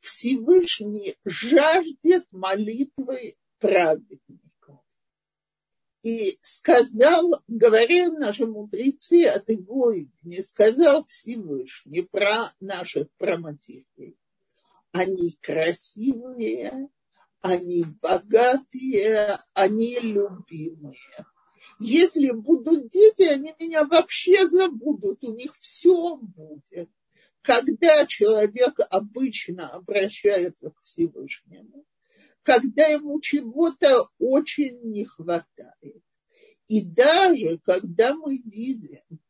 Всевышний 0.06 1.16
жаждет 1.24 2.26
молитвы 2.30 3.36
праведников. 3.58 4.80
И 6.02 6.38
сказал, 6.42 7.42
говорил 7.48 8.16
наши 8.16 8.46
мудрецы 8.46 9.24
от 9.24 9.48
его 9.50 9.90
имени, 9.90 10.40
сказал 10.42 11.04
Всевышний 11.04 12.02
про 12.02 12.52
наших 12.60 13.08
проматерей. 13.18 14.16
Они 14.92 15.36
красивые, 15.42 16.88
они 17.40 17.84
богатые, 18.00 19.38
они 19.54 19.98
любимые. 19.98 21.26
Если 21.80 22.30
будут 22.30 22.90
дети, 22.90 23.22
они 23.22 23.54
меня 23.58 23.84
вообще 23.84 24.46
забудут, 24.48 25.24
у 25.24 25.34
них 25.34 25.52
все 25.56 26.16
будет 26.16 26.88
когда 27.46 28.04
человек 28.06 28.80
обычно 28.90 29.68
обращается 29.68 30.70
к 30.70 30.80
Всевышнему, 30.80 31.84
когда 32.42 32.86
ему 32.86 33.20
чего-то 33.20 34.08
очень 34.18 34.80
не 34.90 35.04
хватает. 35.04 36.02
И 36.66 36.84
даже 36.84 37.58
когда 37.64 38.14
мы 38.14 38.38
видим, 38.38 39.20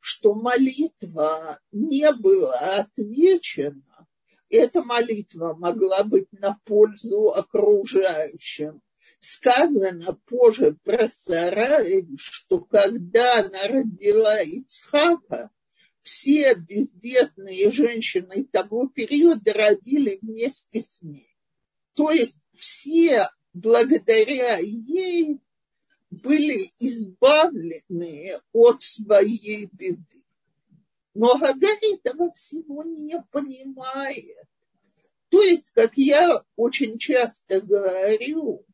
что 0.00 0.32
молитва 0.32 1.60
не 1.70 2.10
была 2.14 2.58
отвечена, 2.78 4.08
эта 4.48 4.82
молитва 4.82 5.52
могла 5.52 6.02
быть 6.02 6.32
на 6.32 6.58
пользу 6.64 7.34
окружающим. 7.34 8.80
Сказано 9.18 10.18
позже 10.24 10.78
про 10.82 11.08
Сарай, 11.08 12.06
что 12.16 12.60
когда 12.60 13.40
она 13.40 13.68
родила 13.68 14.40
Ицхака, 14.40 15.50
все 16.06 16.54
бездетные 16.54 17.72
женщины 17.72 18.44
того 18.44 18.86
периода 18.86 19.52
родили 19.52 20.20
вместе 20.22 20.84
с 20.84 21.02
ней. 21.02 21.36
То 21.94 22.12
есть 22.12 22.46
все 22.54 23.28
благодаря 23.52 24.58
ей 24.58 25.40
были 26.10 26.70
избавлены 26.78 28.38
от 28.52 28.80
своей 28.82 29.68
беды. 29.72 30.22
Но 31.14 31.36
Гагарь 31.38 31.94
этого 32.04 32.30
всего 32.32 32.84
не 32.84 33.20
понимает. 33.32 34.46
То 35.30 35.42
есть, 35.42 35.72
как 35.72 35.96
я 35.96 36.40
очень 36.54 36.98
часто 36.98 37.60
говорю, 37.60 38.64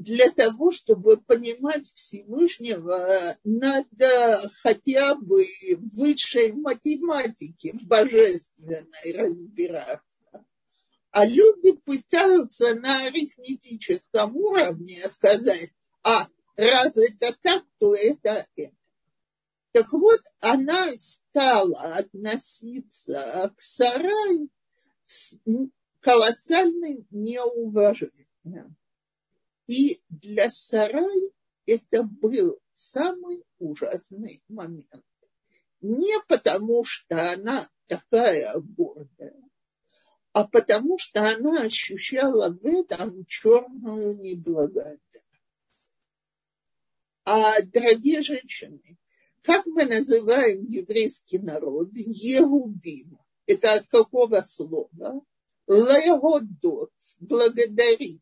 для 0.00 0.30
того, 0.30 0.70
чтобы 0.70 1.18
понимать 1.18 1.86
Всевышнего, 1.94 3.36
надо 3.44 4.50
хотя 4.62 5.14
бы 5.14 5.46
в 5.76 5.96
высшей 5.96 6.52
математике 6.52 7.74
божественной 7.82 9.12
разбираться. 9.12 10.46
А 11.10 11.26
люди 11.26 11.72
пытаются 11.72 12.74
на 12.74 13.04
арифметическом 13.04 14.34
уровне 14.36 14.96
сказать, 15.10 15.74
а 16.02 16.26
раз 16.56 16.96
это 16.96 17.36
так, 17.42 17.62
то 17.78 17.94
это 17.94 18.46
это. 18.56 18.74
Так 19.72 19.92
вот, 19.92 20.20
она 20.40 20.90
стала 20.96 21.94
относиться 21.96 23.52
к 23.54 23.62
сарай 23.62 24.48
с 25.04 25.38
колоссальным 26.00 27.06
неуважением. 27.10 28.76
И 29.70 30.00
для 30.08 30.50
сарай 30.50 31.30
это 31.64 32.02
был 32.02 32.58
самый 32.72 33.44
ужасный 33.60 34.42
момент. 34.48 35.04
Не 35.80 36.20
потому, 36.26 36.82
что 36.82 37.30
она 37.34 37.68
такая 37.86 38.52
гордая, 38.58 39.40
а 40.32 40.48
потому, 40.48 40.98
что 40.98 41.20
она 41.22 41.62
ощущала 41.62 42.50
в 42.50 42.66
этом 42.66 43.24
черную 43.26 44.18
неблагодарность. 44.18 45.04
А, 47.24 47.62
дорогие 47.62 48.22
женщины, 48.22 48.98
как 49.42 49.66
мы 49.66 49.84
называем 49.84 50.64
еврейский 50.64 51.38
народ? 51.38 51.90
Еудим. 51.92 53.20
Это 53.46 53.74
от 53.74 53.86
какого 53.86 54.40
слова? 54.40 55.22
Леодот. 55.68 56.90
Благодарить. 57.20 58.20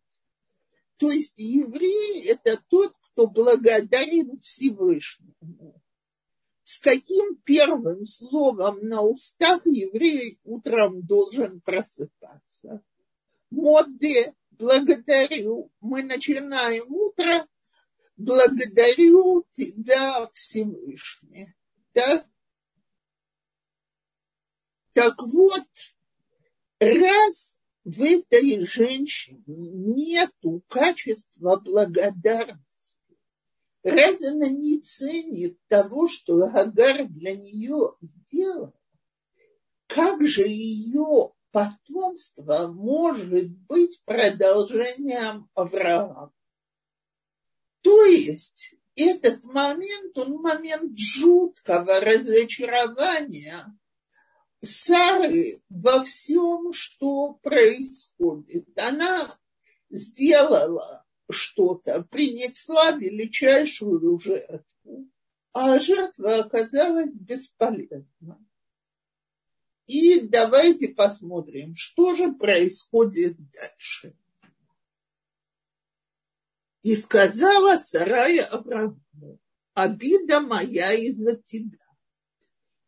То 0.98 1.11
есть 1.11 1.38
еврей– 1.38 2.24
это 2.28 2.61
тот, 2.68 2.92
кто 3.00 3.26
благодарен 3.26 4.38
Всевышнему. 4.40 5.80
С 6.62 6.80
каким 6.80 7.37
первым 7.44 8.04
словом 8.04 8.80
на 8.87 9.02
устах 9.02 9.64
еврей 9.64 10.38
утром 10.44 11.02
должен 11.06 11.61
просыпаться? 11.61 12.82
Моде, 13.50 14.34
благодарю. 14.50 15.70
Мы 15.80 16.02
начинаем 16.02 16.92
утро 16.92 17.46
благодарю 18.16 19.46
тебя, 19.52 20.28
Всевышний. 20.34 21.54
Да? 21.94 22.24
Так 24.92 25.14
вот, 25.22 25.68
раз 26.80 27.58
в 27.88 28.03
этой 28.03 28.66
женщине 28.66 29.44
нету 29.46 30.62
качества 30.68 31.57
благодарности, 31.57 33.16
раз 33.83 34.22
она 34.22 34.48
не 34.48 34.79
ценит 34.81 35.59
того, 35.68 36.07
что 36.07 36.44
Агар 36.53 37.09
для 37.09 37.35
нее 37.35 37.94
сделал, 38.03 38.74
как 39.87 40.27
же 40.27 40.42
ее 40.42 41.33
потомство 41.51 42.66
может 42.66 43.57
быть 43.57 44.03
продолжением 44.05 45.48
Авраама? 45.55 46.31
То 47.81 48.05
есть 48.05 48.74
этот 48.96 49.44
момент, 49.44 50.18
он 50.18 50.42
момент 50.42 50.98
жуткого 50.98 52.01
разочарования 52.01 53.74
Сары 54.61 55.62
во 55.68 56.03
всем, 56.03 56.73
что 56.73 57.35
происходит. 57.35 58.66
Она 58.79 59.33
сделала 59.88 61.07
что-то, 61.31 62.03
принесла 62.03 62.92
величайшую 62.92 64.18
жертву, 64.18 65.11
а 65.53 65.79
жертва 65.79 66.38
оказалась 66.38 67.14
бесполезна. 67.14 68.44
И 69.87 70.21
давайте 70.21 70.88
посмотрим, 70.88 71.75
что 71.75 72.14
же 72.14 72.33
происходит 72.33 73.37
дальше. 73.53 74.14
И 76.83 76.94
сказала 76.94 77.77
Сарая 77.77 78.44
Аврааму, 78.44 79.40
обида 79.75 80.40
моя 80.40 80.92
из-за 80.92 81.37
тебя. 81.37 81.88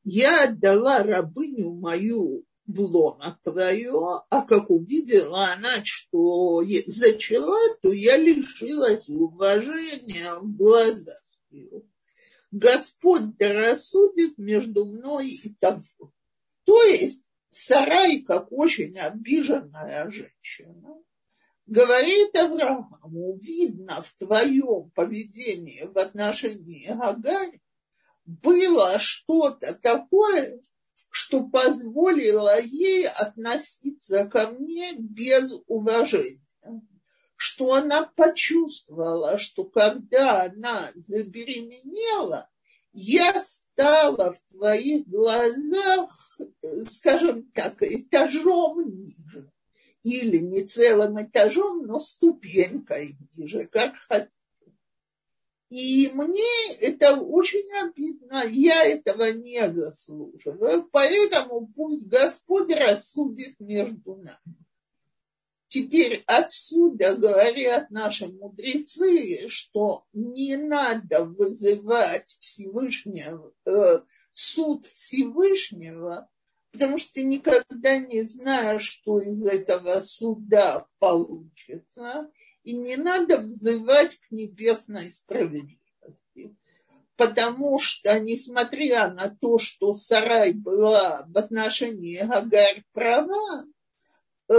Я 0.05 0.45
отдала 0.45 1.03
рабыню 1.03 1.73
мою 1.75 2.45
в 2.67 2.81
лоно 2.81 3.39
твое, 3.43 4.23
а 4.31 4.43
как 4.43 4.71
увидела 4.71 5.53
она, 5.53 5.85
что 5.85 6.63
зачала, 6.87 7.59
то 7.83 7.93
я 7.93 8.17
лишилась 8.17 9.09
уважения 9.09 10.35
в 10.41 10.57
глазах 10.57 11.21
ее. 11.51 11.83
Господь 12.51 13.37
да 13.37 13.53
рассудит 13.53 14.39
между 14.39 14.85
мной 14.85 15.29
и 15.29 15.55
тобой. 15.55 16.11
То 16.65 16.83
есть 16.83 17.31
Сарай, 17.49 18.23
как 18.23 18.53
очень 18.53 18.99
обиженная 18.99 20.11
женщина, 20.11 20.97
говорит 21.67 22.35
Аврааму, 22.37 23.39
видно 23.41 24.03
в 24.03 24.15
твоем 24.19 24.91
поведении 24.91 25.83
в 25.85 25.99
отношении 25.99 26.87
Агари 26.87 27.61
было 28.43 28.99
что-то 28.99 29.75
такое, 29.75 30.61
что 31.11 31.43
позволило 31.43 32.61
ей 32.61 33.09
относиться 33.09 34.27
ко 34.27 34.51
мне 34.51 34.95
без 34.97 35.53
уважения. 35.67 36.41
Что 37.35 37.73
она 37.73 38.05
почувствовала, 38.05 39.39
что 39.39 39.65
когда 39.65 40.43
она 40.43 40.91
забеременела, 40.95 42.49
я 42.93 43.43
стала 43.43 44.33
в 44.33 44.41
твоих 44.53 45.09
глазах, 45.09 46.11
скажем 46.83 47.51
так, 47.53 47.83
этажом 47.83 48.85
ниже 48.85 49.51
или 50.03 50.39
не 50.39 50.65
целым 50.65 51.23
этажом, 51.23 51.87
но 51.87 51.99
ступенькой 51.99 53.17
ниже, 53.37 53.67
как 53.67 53.97
хотите. 53.97 54.40
И 55.71 56.11
мне 56.13 56.75
это 56.81 57.17
очень 57.17 57.73
обидно, 57.81 58.45
я 58.45 58.85
этого 58.85 59.31
не 59.31 59.71
заслуживаю, 59.73 60.89
поэтому 60.91 61.69
пусть 61.69 62.07
Господь 62.07 62.73
рассудит 62.73 63.59
между 63.61 64.17
нами. 64.17 64.57
Теперь 65.69 66.25
отсюда 66.27 67.15
говорят 67.15 67.91
наши 67.91 68.27
мудрецы, 68.27 69.49
что 69.49 70.05
не 70.13 70.57
надо 70.57 71.25
вызывать 71.25 72.29
Всевышнего, 72.41 73.53
э, 73.65 74.01
суд 74.33 74.87
Всевышнего 74.87 76.29
потому 76.73 76.99
что 76.99 77.15
ты 77.15 77.25
никогда 77.25 77.99
не 77.99 78.23
знаешь, 78.23 78.89
что 78.89 79.21
из 79.21 79.45
этого 79.45 80.01
суда 80.01 80.87
получится, 80.99 82.31
и 82.63 82.77
не 82.77 82.97
надо 82.97 83.39
взывать 83.39 84.17
к 84.17 84.31
небесной 84.31 85.11
справедливости. 85.11 86.57
Потому 87.17 87.79
что, 87.79 88.19
несмотря 88.19 89.11
на 89.11 89.29
то, 89.29 89.59
что 89.59 89.93
Сарай 89.93 90.53
была 90.53 91.27
в 91.29 91.37
отношении 91.37 92.17
Агарь 92.17 92.83
права, 92.93 93.67
э, 94.49 94.55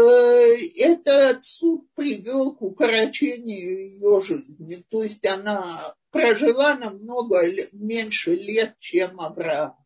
этот 0.78 1.44
суд 1.44 1.88
привел 1.96 2.56
к 2.56 2.62
укорочению 2.62 3.92
ее 3.92 4.22
жизни. 4.22 4.84
То 4.90 5.04
есть 5.04 5.26
она 5.26 5.96
прожила 6.12 6.76
намного 6.76 7.42
меньше 7.72 8.36
лет, 8.36 8.76
чем 8.80 9.20
Авраам. 9.20 9.81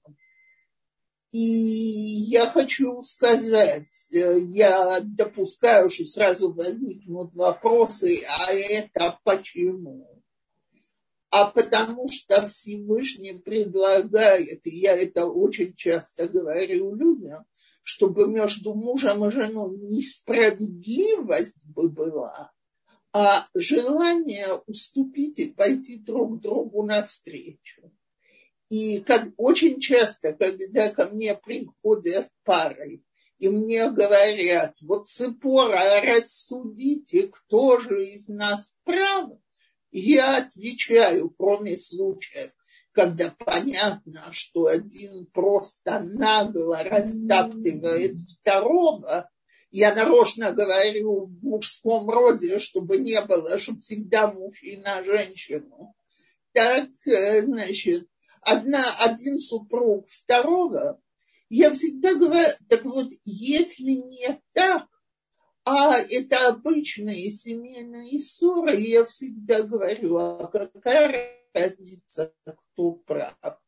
И 1.38 2.28
я 2.30 2.48
хочу 2.48 3.02
сказать, 3.02 3.91
э, 4.13 4.39
я 4.39 5.02
допускаю, 5.02 5.89
что 5.89 6.06
сразу 6.06 6.54
возникнут 6.54 7.36
вопросы, 7.36 8.21
а 8.39 8.54
это 8.54 9.19
почему? 9.26 10.08
а 11.32 11.48
потому 11.48 12.08
что 12.08 12.48
Всевышний 12.48 13.34
предлагает, 13.34 14.65
и 14.65 14.78
я 14.80 14.95
это 14.95 15.26
очень 15.26 15.76
часто 15.76 16.30
говорю 16.30 16.95
людям, 16.95 17.45
чтобы 17.84 18.30
между 18.30 18.74
мужем 18.74 19.26
и 19.26 19.32
женой 19.32 19.78
несправедливость 19.78 21.60
бы 21.65 21.89
была, 21.89 22.54
а 23.12 23.50
желание 23.54 24.54
уступить 24.67 25.39
и 25.39 25.52
пойти 25.52 26.00
друг 26.00 26.39
другу 26.39 26.84
навстречу. 26.84 27.91
И 28.69 28.99
как, 29.01 29.30
очень 29.38 29.80
часто, 29.80 30.34
когда 30.34 30.89
ко 30.89 31.06
мне 31.06 31.36
приходят 31.36 32.30
пары, 32.43 33.04
и 33.38 33.49
мне 33.49 33.91
говорят, 33.91 34.75
вот 34.82 35.08
Цепора, 35.08 36.01
рассудите, 36.01 37.28
кто 37.28 37.80
же 37.80 38.04
из 38.04 38.28
нас 38.30 38.78
прав, 38.84 39.32
я 39.91 40.38
отвечаю, 40.38 41.30
кроме 41.30 41.78
случаев, 41.78 42.51
когда 42.91 43.36
понятно, 43.38 44.23
что 44.32 44.67
один 44.67 45.28
просто 45.28 45.99
нагло 45.99 46.82
растаптывает 46.84 48.19
второго, 48.19 49.30
я 49.71 49.93
нарочно 49.93 50.54
говорю 50.54 51.25
в 51.25 51.43
мужском 51.43 52.10
роде, 52.10 52.60
чтобы 52.60 52.97
не 52.97 53.19
было, 53.21 53.60
чтобы 53.60 53.80
всегда 53.80 54.32
мужчина 54.32 55.04
женщину. 55.04 55.93
Так, 56.54 56.88
э, 57.06 57.41
значит, 57.41 58.08
одна, 58.45 58.84
один 58.99 59.39
супруг 59.39 60.08
второго, 60.08 61.01
я 61.49 61.71
всегда 61.71 62.15
говорю, 62.15 62.47
так 62.69 62.86
вот, 62.86 63.08
если 63.25 63.91
не 63.91 64.41
так, 64.53 64.88
а 65.63 65.97
это 65.99 66.47
обычные 66.47 67.31
семейные 67.31 68.21
ссоры, 68.21 68.75
я 68.75 69.03
всегда 69.03 69.63
говорю, 69.63 70.17
а 70.17 70.47
какая 70.47 71.39
разница, 71.53 72.34
кто 72.45 72.91
прав. 72.91 73.60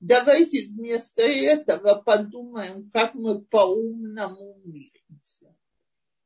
Давайте 0.00 0.68
вместо 0.68 1.22
этого 1.22 1.94
подумаем, 1.94 2.90
как 2.90 3.14
мы 3.14 3.40
по-умному 3.40 4.60
миримся. 4.64 5.56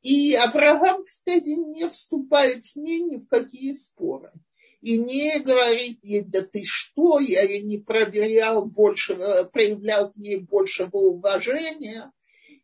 И 0.02 0.34
Авраам, 0.34 1.04
кстати, 1.04 1.50
не 1.50 1.88
вступает 1.88 2.64
с 2.64 2.74
ней 2.74 3.02
ни 3.02 3.18
в 3.18 3.28
какие 3.28 3.74
споры. 3.74 4.32
И 4.80 4.96
не 4.96 5.38
говорит 5.40 5.98
ей, 6.02 6.22
да 6.22 6.42
ты 6.42 6.64
что, 6.64 7.18
я 7.18 7.42
ей 7.42 7.62
не 7.62 7.78
проверял 7.78 8.64
больше, 8.64 9.14
проявлял 9.52 10.10
к 10.10 10.16
ней 10.16 10.38
большего 10.38 10.96
уважения. 10.96 12.10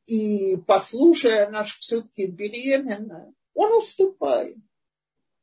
И 0.07 0.57
послушай, 0.67 1.45
она 1.45 1.65
же 1.65 1.75
все-таки 1.79 2.27
беременная. 2.27 3.35
Он 3.55 3.73
уступает. 3.77 4.57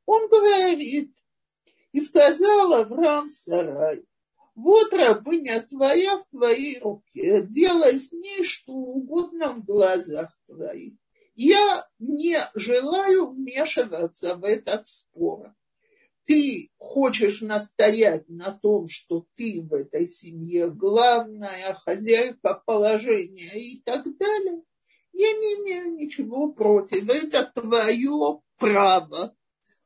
Он 0.05 0.27
говорит, 0.29 1.15
и 1.91 2.01
сказал 2.01 2.73
Авраам 2.73 3.29
Сарай, 3.29 4.03
вот 4.55 4.93
рабыня 4.93 5.61
твоя 5.61 6.17
в 6.17 6.25
твоей 6.29 6.79
руке, 6.79 7.41
делай 7.43 7.99
с 7.99 8.11
ней 8.11 8.43
что 8.43 8.73
угодно 8.73 9.53
в 9.53 9.63
глазах 9.63 10.31
твоих. 10.47 10.93
Я 11.35 11.87
не 11.97 12.37
желаю 12.53 13.27
вмешиваться 13.27 14.35
в 14.35 14.43
этот 14.43 14.87
спор. 14.87 15.53
Ты 16.25 16.69
хочешь 16.77 17.41
настоять 17.41 18.29
на 18.29 18.51
том, 18.51 18.87
что 18.87 19.25
ты 19.35 19.61
в 19.61 19.73
этой 19.73 20.07
семье 20.07 20.71
главная 20.71 21.73
хозяйка 21.73 22.61
положения 22.65 23.59
и 23.59 23.81
так 23.81 24.03
далее. 24.17 24.63
Я 25.11 25.31
не 25.33 25.61
имею 25.61 25.95
ничего 25.95 26.51
против. 26.53 27.09
Это 27.09 27.51
твое 27.53 28.41
право. 28.57 29.35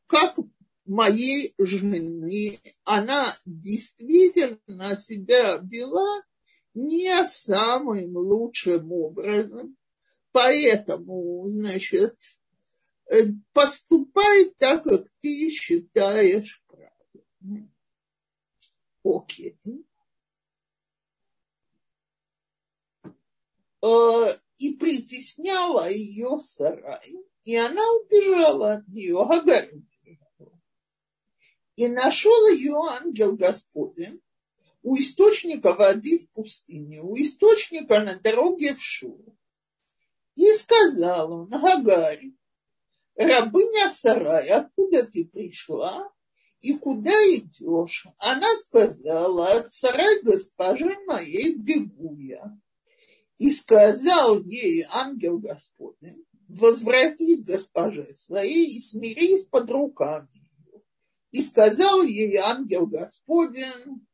Как 0.05 0.37
моей 0.85 1.53
жены, 1.57 2.59
она 2.83 3.25
действительно 3.45 4.95
себя 4.97 5.57
вела 5.57 6.23
не 6.73 7.25
самым 7.25 8.15
лучшим 8.15 8.91
образом. 8.91 9.75
Поэтому, 10.31 11.47
значит, 11.47 12.15
поступай 13.53 14.51
так, 14.57 14.83
как 14.83 15.07
ты 15.21 15.49
считаешь 15.49 16.63
правильным. 16.67 17.73
Окей. 19.03 19.57
Э, 23.81 24.27
и 24.57 24.73
притесняла 24.73 25.87
ее 25.87 26.39
сарай, 26.41 27.15
и 27.43 27.55
она 27.55 27.81
убежала 27.93 28.73
от 28.73 28.87
нее. 28.87 29.21
Агарь 29.21 29.71
и 31.77 31.87
нашел 31.87 32.47
ее 32.49 32.75
ангел 32.89 33.35
Господень 33.35 34.21
у 34.81 34.97
источника 34.97 35.73
воды 35.73 36.19
в 36.19 36.29
пустыне, 36.31 37.01
у 37.01 37.15
источника 37.15 37.99
на 37.99 38.19
дороге 38.19 38.73
в 38.73 38.81
Шур. 38.81 39.19
И 40.35 40.51
сказал 40.53 41.31
он, 41.31 41.49
Гагарь, 41.49 42.31
рабыня 43.17 43.91
Сарай, 43.91 44.47
откуда 44.49 45.05
ты 45.05 45.25
пришла 45.25 46.09
и 46.61 46.73
куда 46.73 47.11
идешь? 47.11 48.07
Она 48.19 48.47
сказала, 48.57 49.45
от 49.45 49.71
Сарай 49.71 50.21
госпожи 50.21 50.95
моей 51.05 51.55
бегу 51.55 52.15
я. 52.15 52.57
И 53.37 53.51
сказал 53.51 54.41
ей 54.41 54.85
ангел 54.91 55.37
Господень, 55.37 56.25
возвратись 56.47 57.43
госпоже 57.43 58.15
своей 58.15 58.65
и 58.65 58.79
смирись 58.79 59.43
под 59.43 59.69
руками 59.69 60.29
и 61.31 61.41
сказал 61.41 62.03
ей 62.03 62.37
ангел 62.37 62.87
Господень, 62.87 64.07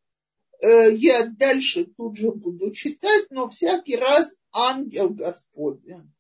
э, 0.62 0.94
я 0.94 1.28
дальше 1.28 1.86
тут 1.86 2.18
же 2.18 2.32
буду 2.32 2.72
читать, 2.72 3.28
но 3.30 3.48
всякий 3.48 3.96
раз 3.96 4.42
ангел 4.52 5.10
Господень. 5.10 6.13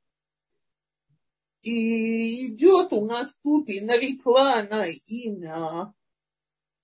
И 1.63 2.47
идет 2.47 2.91
у 2.91 3.05
нас 3.05 3.39
тут, 3.41 3.69
и 3.69 3.79
нарекла 3.79 4.59
она 4.59 4.85
имя, 5.07 5.93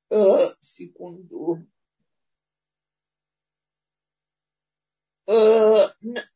э, 0.10 0.38
секунду, 0.60 1.68
э, 5.28 5.80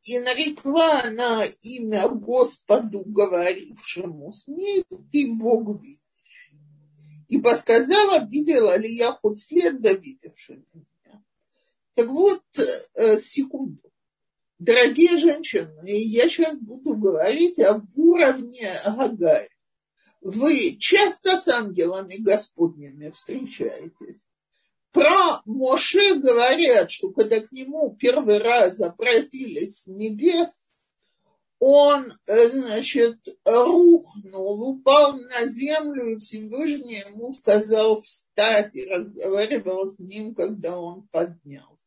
и 0.03 0.19
нарекла 0.19 1.03
она 1.03 1.43
имя 1.61 2.09
Господу, 2.09 3.03
говорившему 3.05 4.33
с 4.33 4.49
ней, 4.49 4.83
ты 5.11 5.33
Бог 5.33 5.81
видишь. 5.81 6.01
Ибо 7.29 7.55
сказала, 7.55 8.25
видела 8.25 8.77
ли 8.77 8.93
я 8.93 9.13
хоть 9.13 9.39
след 9.39 9.79
завидевший 9.79 10.65
меня. 10.73 11.23
Так 11.95 12.07
вот, 12.09 12.43
э, 12.95 13.17
секунду. 13.17 13.82
Дорогие 14.65 15.17
женщины, 15.17 15.89
я 15.89 16.29
сейчас 16.29 16.57
буду 16.57 16.95
говорить 16.95 17.59
об 17.59 17.83
уровне 17.97 18.71
Агари. 18.85 19.49
Вы 20.21 20.77
часто 20.79 21.37
с 21.37 21.49
ангелами 21.49 22.15
Господними 22.15 23.09
встречаетесь. 23.09 24.25
Про 24.93 25.41
Моше 25.43 26.15
говорят, 26.15 26.91
что 26.91 27.09
когда 27.09 27.41
к 27.41 27.51
нему 27.51 27.93
первый 27.99 28.37
раз 28.37 28.79
обратились 28.79 29.81
с 29.81 29.87
небес, 29.87 30.71
он, 31.59 32.13
э, 32.27 32.47
значит, 32.47 33.19
рухнул, 33.43 34.61
упал 34.61 35.17
на 35.17 35.45
землю, 35.45 36.05
и 36.13 36.19
Всевышний 36.19 37.03
ему 37.09 37.33
сказал 37.33 37.99
встать 37.99 38.73
и 38.75 38.85
разговаривал 38.85 39.89
с 39.89 39.99
ним, 39.99 40.33
когда 40.33 40.79
он 40.79 41.05
поднялся. 41.11 41.82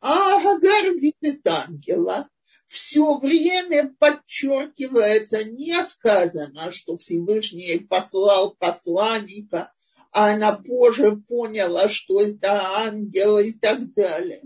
А 0.00 0.36
Агар 0.36 0.94
видит 0.94 1.46
ангела. 1.46 2.28
Все 2.66 3.18
время 3.18 3.94
подчеркивается, 3.98 5.44
не 5.44 5.82
сказано, 5.84 6.70
что 6.70 6.98
Всевышний 6.98 7.78
послал 7.78 8.54
посланника, 8.56 9.72
а 10.12 10.34
она 10.34 10.52
позже 10.52 11.16
поняла, 11.16 11.88
что 11.88 12.20
это 12.20 12.60
ангел 12.76 13.38
и 13.38 13.52
так 13.52 13.92
далее 13.94 14.42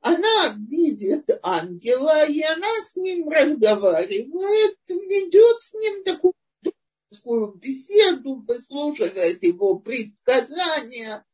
она 0.00 0.56
видит 0.70 1.28
ангела, 1.42 2.26
и 2.26 2.40
она 2.42 2.68
с 2.82 2.96
ним 2.96 3.28
разговаривает, 3.28 4.78
ведет 4.88 5.60
с 5.60 5.74
ним 5.74 6.04
такую 6.04 6.34
дружескую 6.62 7.54
беседу, 7.54 8.36
выслушивает 8.46 9.42
его 9.42 9.78
предсказания, 9.78 11.24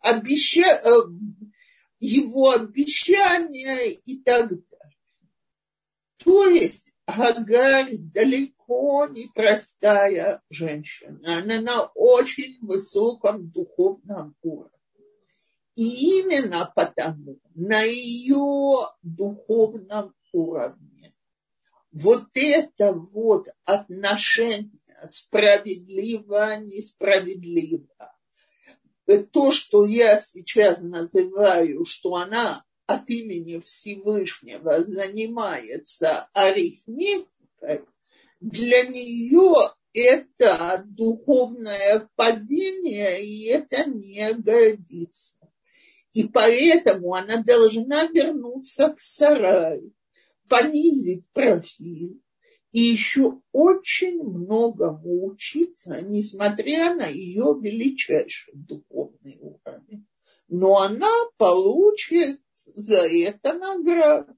обеща... 0.00 0.80
Его 2.00 2.50
обещания 2.50 3.92
и 3.92 4.22
так 4.22 4.48
далее. 4.48 4.96
То 6.18 6.46
есть 6.48 6.92
Агарь 7.06 7.96
далеко 7.98 9.06
не 9.06 9.28
простая 9.34 10.42
женщина, 10.48 11.38
она 11.38 11.60
на 11.60 11.84
очень 11.94 12.58
высоком 12.60 13.50
духовном 13.50 14.34
уровне. 14.42 14.70
И 15.76 16.20
именно 16.20 16.72
потому 16.74 17.38
на 17.54 17.82
ее 17.82 18.88
духовном 19.02 20.14
уровне 20.32 21.12
вот 21.92 22.26
это 22.34 22.92
вот 22.92 23.48
отношение 23.64 24.70
справедливо, 25.06 26.56
несправедливо, 26.60 28.13
то, 29.06 29.52
что 29.52 29.84
я 29.84 30.18
сейчас 30.20 30.80
называю, 30.80 31.84
что 31.84 32.16
она 32.16 32.64
от 32.86 33.08
имени 33.08 33.58
Всевышнего 33.60 34.82
занимается 34.84 36.28
арифметикой, 36.32 37.84
для 38.40 38.82
нее 38.84 39.54
это 39.94 40.82
духовное 40.86 42.08
падение, 42.16 43.24
и 43.24 43.46
это 43.46 43.88
не 43.88 44.32
годится. 44.34 45.48
И 46.12 46.28
поэтому 46.28 47.14
она 47.14 47.42
должна 47.42 48.06
вернуться 48.06 48.90
к 48.90 49.00
сараю, 49.00 49.92
понизить 50.48 51.26
профиль, 51.32 52.20
и 52.74 52.80
еще 52.80 53.40
очень 53.52 54.20
многому 54.20 55.26
учиться, 55.26 56.02
несмотря 56.02 56.92
на 56.96 57.06
ее 57.06 57.56
величайший 57.62 58.52
духовный 58.56 59.38
уровень. 59.40 60.08
Но 60.48 60.80
она 60.80 61.12
получит 61.36 62.40
за 62.56 63.02
это 63.06 63.52
награду. 63.52 64.34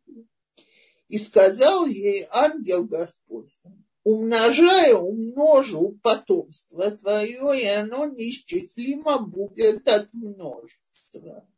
И 1.09 1.16
сказал 1.16 1.87
ей 1.87 2.27
ангел 2.31 2.85
Господень, 2.85 3.87
умножая, 4.05 4.94
умножу 4.94 5.99
потомство 6.03 6.90
твое, 6.90 7.59
и 7.59 7.66
оно 7.68 8.05
неисчислимо 8.05 9.18
будет 9.18 9.88
от 9.88 10.12
множества. 10.12 11.49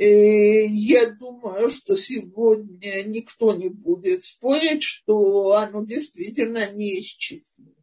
Я 0.00 1.10
думаю, 1.10 1.70
что 1.70 1.96
сегодня 1.96 3.02
никто 3.02 3.52
не 3.52 3.68
будет 3.68 4.24
спорить, 4.24 4.84
что 4.84 5.52
оно 5.52 5.84
действительно 5.84 6.70
неисчислимо. 6.72 7.74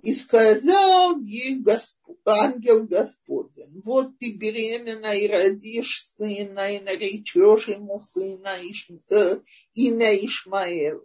И 0.00 0.14
сказал 0.14 1.20
ей 1.20 1.60
Господь, 1.60 2.18
ангел 2.24 2.84
Господень, 2.84 3.82
вот 3.84 4.18
ты 4.18 4.32
беременна 4.32 5.14
и 5.14 5.26
родишь 5.26 6.04
сына, 6.04 6.74
и 6.74 6.80
наречешь 6.80 7.68
ему 7.68 8.00
сына 8.00 8.54
Иш, 8.62 8.88
э, 9.10 9.40
имя 9.74 10.14
Ишмаэл. 10.14 11.02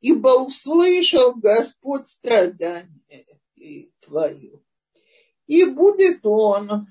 Ибо 0.00 0.42
услышал 0.42 1.34
Господь 1.34 2.06
страдания 2.06 3.26
твое. 4.00 4.60
И 5.46 5.64
будет 5.64 6.20
он 6.24 6.86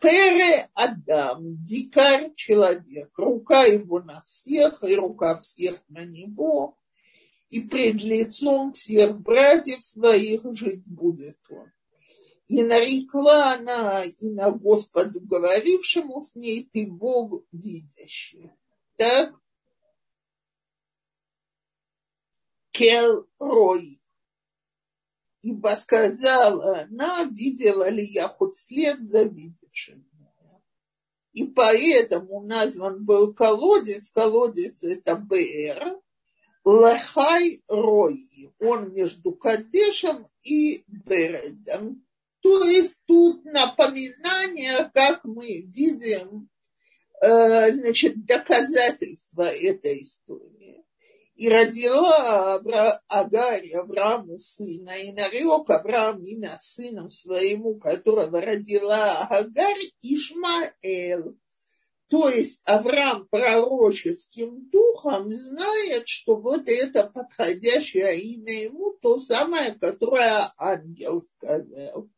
Пере 0.00 0.70
Адам, 0.72 1.62
дикарь 1.62 2.34
человек, 2.34 3.10
рука 3.18 3.64
его 3.64 4.00
на 4.00 4.22
всех, 4.22 4.82
и 4.82 4.94
рука 4.94 5.38
всех 5.38 5.82
на 5.88 6.06
него, 6.06 6.78
и 7.50 7.60
пред 7.60 7.96
лицом 7.96 8.72
всех 8.72 9.20
братьев 9.20 9.84
своих 9.84 10.40
жить 10.56 10.88
будет 10.88 11.38
он. 11.50 11.70
И 12.48 12.62
нарекла 12.62 13.52
она 13.52 14.02
имя 14.02 14.50
Господу, 14.50 15.20
говорившему 15.20 16.22
с 16.22 16.34
ней, 16.34 16.68
ты 16.72 16.86
Бог 16.90 17.44
видящий. 17.52 18.50
Так? 18.96 19.34
Кел 22.70 23.28
Рой 23.38 23.99
ибо 25.42 25.68
сказала 25.76 26.82
она, 26.82 27.24
видела 27.24 27.88
ли 27.88 28.04
я 28.04 28.28
хоть 28.28 28.54
след 28.54 29.00
за 29.06 29.24
видевшим 29.24 30.06
И 31.32 31.46
поэтому 31.46 32.42
назван 32.42 33.04
был 33.04 33.32
колодец, 33.32 34.10
колодец 34.10 34.82
это 34.82 35.16
БР, 35.16 36.00
Лахай 36.64 37.62
Рой, 37.68 38.20
он 38.58 38.92
между 38.92 39.32
Кадешем 39.32 40.26
и 40.42 40.84
Бередом. 40.86 42.04
То 42.40 42.64
есть 42.64 42.98
тут 43.06 43.44
напоминание, 43.44 44.90
как 44.92 45.24
мы 45.24 45.62
видим, 45.62 46.48
э, 47.22 47.72
значит, 47.72 48.24
доказательства 48.26 49.42
этой 49.42 50.02
истории 50.02 50.59
и 51.40 51.48
родила 51.48 52.54
Авра, 52.56 53.00
Агарь 53.08 53.72
Аврааму 53.72 54.38
сына, 54.38 54.90
и 54.90 55.10
нарек 55.12 55.70
Авраам 55.70 56.22
имя 56.22 56.54
сыном 56.60 57.08
своему, 57.08 57.76
которого 57.76 58.42
родила 58.42 59.10
Агарь, 59.30 59.86
Ишмаэл. 60.02 61.38
То 62.10 62.28
есть 62.28 62.60
Авраам 62.66 63.26
пророческим 63.30 64.68
духом 64.68 65.30
знает, 65.30 66.02
что 66.08 66.36
вот 66.36 66.68
это 66.68 67.04
подходящее 67.04 68.20
имя 68.20 68.64
ему, 68.64 68.92
то 69.00 69.16
самое, 69.16 69.72
которое 69.76 70.52
ангел 70.58 71.22
сказал. 71.22 72.10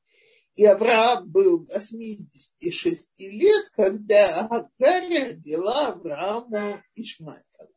И 0.56 0.64
Авраам 0.64 1.30
был 1.30 1.64
86 1.72 3.20
лет, 3.20 3.70
когда 3.76 4.48
Агарь 4.50 5.28
родила 5.28 5.92
Аврааму 5.92 6.82
Ишмаэла 6.96 7.68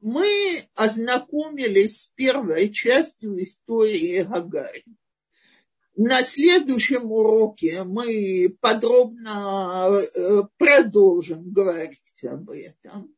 мы 0.00 0.62
ознакомились 0.74 2.02
с 2.02 2.06
первой 2.14 2.70
частью 2.70 3.42
истории 3.42 4.22
Гагари. 4.22 4.84
На 5.96 6.22
следующем 6.22 7.10
уроке 7.10 7.82
мы 7.82 8.56
подробно 8.60 9.98
э, 9.98 10.42
продолжим 10.56 11.50
говорить 11.50 12.24
об 12.24 12.50
этом. 12.50 13.12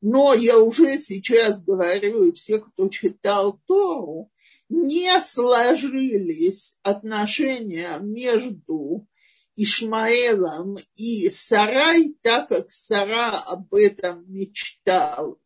Но 0.00 0.32
я 0.32 0.60
уже 0.60 0.96
сейчас 0.98 1.60
говорю, 1.60 2.22
и 2.22 2.32
все, 2.32 2.60
кто 2.60 2.88
читал 2.88 3.60
Тору, 3.66 4.30
не 4.68 5.20
сложились 5.20 6.78
отношения 6.84 7.98
между 7.98 9.08
Ишмаэлом 9.56 10.76
и 10.94 11.28
Сарай, 11.28 12.14
так 12.22 12.48
как 12.48 12.70
Сара 12.70 13.30
об 13.40 13.74
этом 13.74 14.24
мечтал 14.32 15.39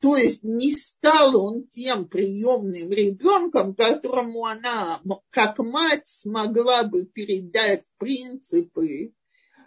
то 0.00 0.16
есть 0.16 0.44
не 0.44 0.72
стал 0.72 1.36
он 1.36 1.66
тем 1.66 2.08
приемным 2.08 2.90
ребенком, 2.90 3.74
которому 3.74 4.46
она, 4.46 5.00
как 5.30 5.58
мать, 5.58 6.06
смогла 6.06 6.84
бы 6.84 7.04
передать 7.04 7.90
принципы 7.98 9.12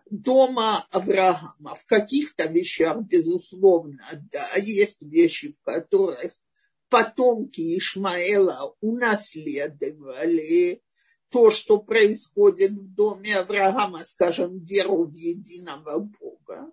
дома 0.09 0.87
Авраама. 0.91 1.75
В 1.75 1.85
каких-то 1.85 2.45
вещах, 2.45 3.01
безусловно, 3.01 4.03
да, 4.31 4.55
есть 4.55 5.01
вещи, 5.01 5.51
в 5.51 5.61
которых 5.63 6.31
потомки 6.89 7.77
Ишмаэла 7.77 8.75
унаследовали 8.79 10.81
то, 11.29 11.51
что 11.51 11.79
происходит 11.79 12.71
в 12.71 12.93
доме 12.93 13.35
Авраама, 13.35 14.05
скажем, 14.05 14.63
веру 14.63 15.05
в 15.05 15.13
единого 15.13 15.99
Бога 15.99 16.71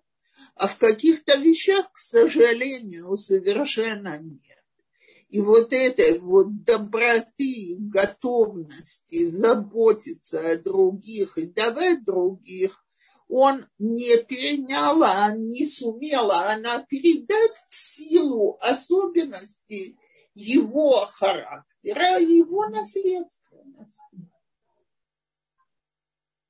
а 0.58 0.66
в 0.66 0.76
каких-то 0.76 1.36
вещах, 1.36 1.90
к 1.92 2.00
сожалению, 2.00 3.16
совершенно 3.16 4.18
нет. 4.18 4.58
И 5.28 5.40
вот 5.40 5.72
этой 5.72 6.18
вот 6.18 6.64
доброты, 6.64 7.76
готовности 7.78 9.28
заботиться 9.28 10.40
о 10.40 10.56
других 10.56 11.38
и 11.38 11.46
давать 11.46 12.02
других, 12.02 12.84
он 13.28 13.66
не 13.78 14.16
перенял, 14.24 15.00
а 15.04 15.30
не 15.30 15.64
сумела 15.64 16.50
она 16.50 16.82
передать 16.82 17.52
в 17.68 17.74
силу 17.74 18.58
особенностей 18.60 19.96
его 20.34 21.06
характера 21.06 22.18
и 22.18 22.38
его 22.38 22.66
наследственности. 22.68 24.02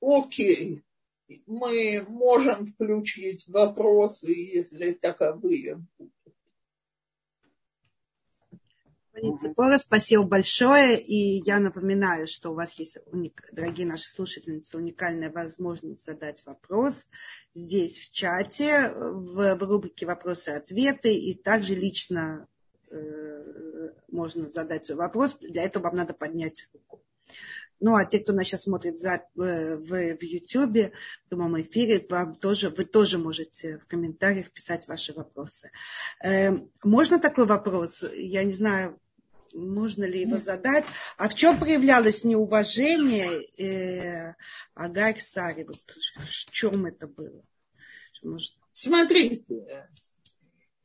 Окей 0.01 0.83
мы 1.47 2.05
можем 2.09 2.67
включить 2.67 3.47
вопросы, 3.49 4.31
если 4.31 4.93
таковые 4.93 5.85
будут. 5.99 6.13
Цепора, 9.41 9.79
спасибо 9.79 10.23
большое. 10.23 11.01
И 11.01 11.43
я 11.45 11.59
напоминаю, 11.59 12.27
что 12.27 12.51
у 12.51 12.55
вас 12.55 12.75
есть, 12.75 12.99
дорогие 13.53 13.87
наши 13.87 14.09
слушательницы, 14.09 14.77
уникальная 14.77 15.31
возможность 15.31 16.05
задать 16.05 16.45
вопрос 16.47 17.09
здесь 17.55 17.99
в 17.99 18.13
чате, 18.13 18.93
в, 18.95 19.57
в 19.57 19.63
рубрике 19.63 20.07
«Вопросы-ответы», 20.07 21.15
и 21.15 21.35
также 21.35 21.75
лично 21.75 22.47
э, 22.91 23.91
можно 24.09 24.49
задать 24.49 24.85
свой 24.85 24.99
вопрос. 24.99 25.37
Для 25.41 25.65
этого 25.65 25.85
вам 25.85 25.97
надо 25.97 26.15
поднять 26.15 26.69
руку. 26.73 27.03
Ну, 27.81 27.95
а 27.95 28.05
те, 28.05 28.19
кто 28.19 28.33
нас 28.33 28.47
сейчас 28.47 28.63
смотрит 28.65 28.99
за, 28.99 29.15
э, 29.15 29.77
в, 29.77 29.89
в 29.89 30.23
YouTube, 30.23 30.93
в 31.25 31.29
прямом 31.29 31.61
эфире, 31.61 32.05
вам 32.09 32.35
тоже, 32.35 32.71
вы 32.71 32.85
тоже 32.85 33.19
можете 33.19 33.79
в 33.79 33.87
комментариях 33.87 34.51
писать 34.51 34.89
ваши 34.89 35.13
вопросы. 35.13 35.71
Э, 36.23 36.51
можно 36.83 37.19
такой 37.21 37.47
вопрос? 37.47 38.05
Я 38.15 38.43
не 38.45 38.53
знаю, 38.53 38.99
нужно 39.53 40.05
ли 40.05 40.21
его 40.21 40.39
задать. 40.39 40.85
А 41.17 41.29
в 41.29 41.35
чем 41.35 41.59
проявлялось 41.59 42.25
неуважение 42.25 43.47
э, 43.57 44.35
Агарь 44.75 45.21
Сари? 45.21 45.65
Вот 45.65 45.79
в 46.17 46.51
чем 46.51 46.87
это 46.87 47.07
было? 47.07 47.43
Может... 48.23 48.55
Смотрите, 48.73 49.89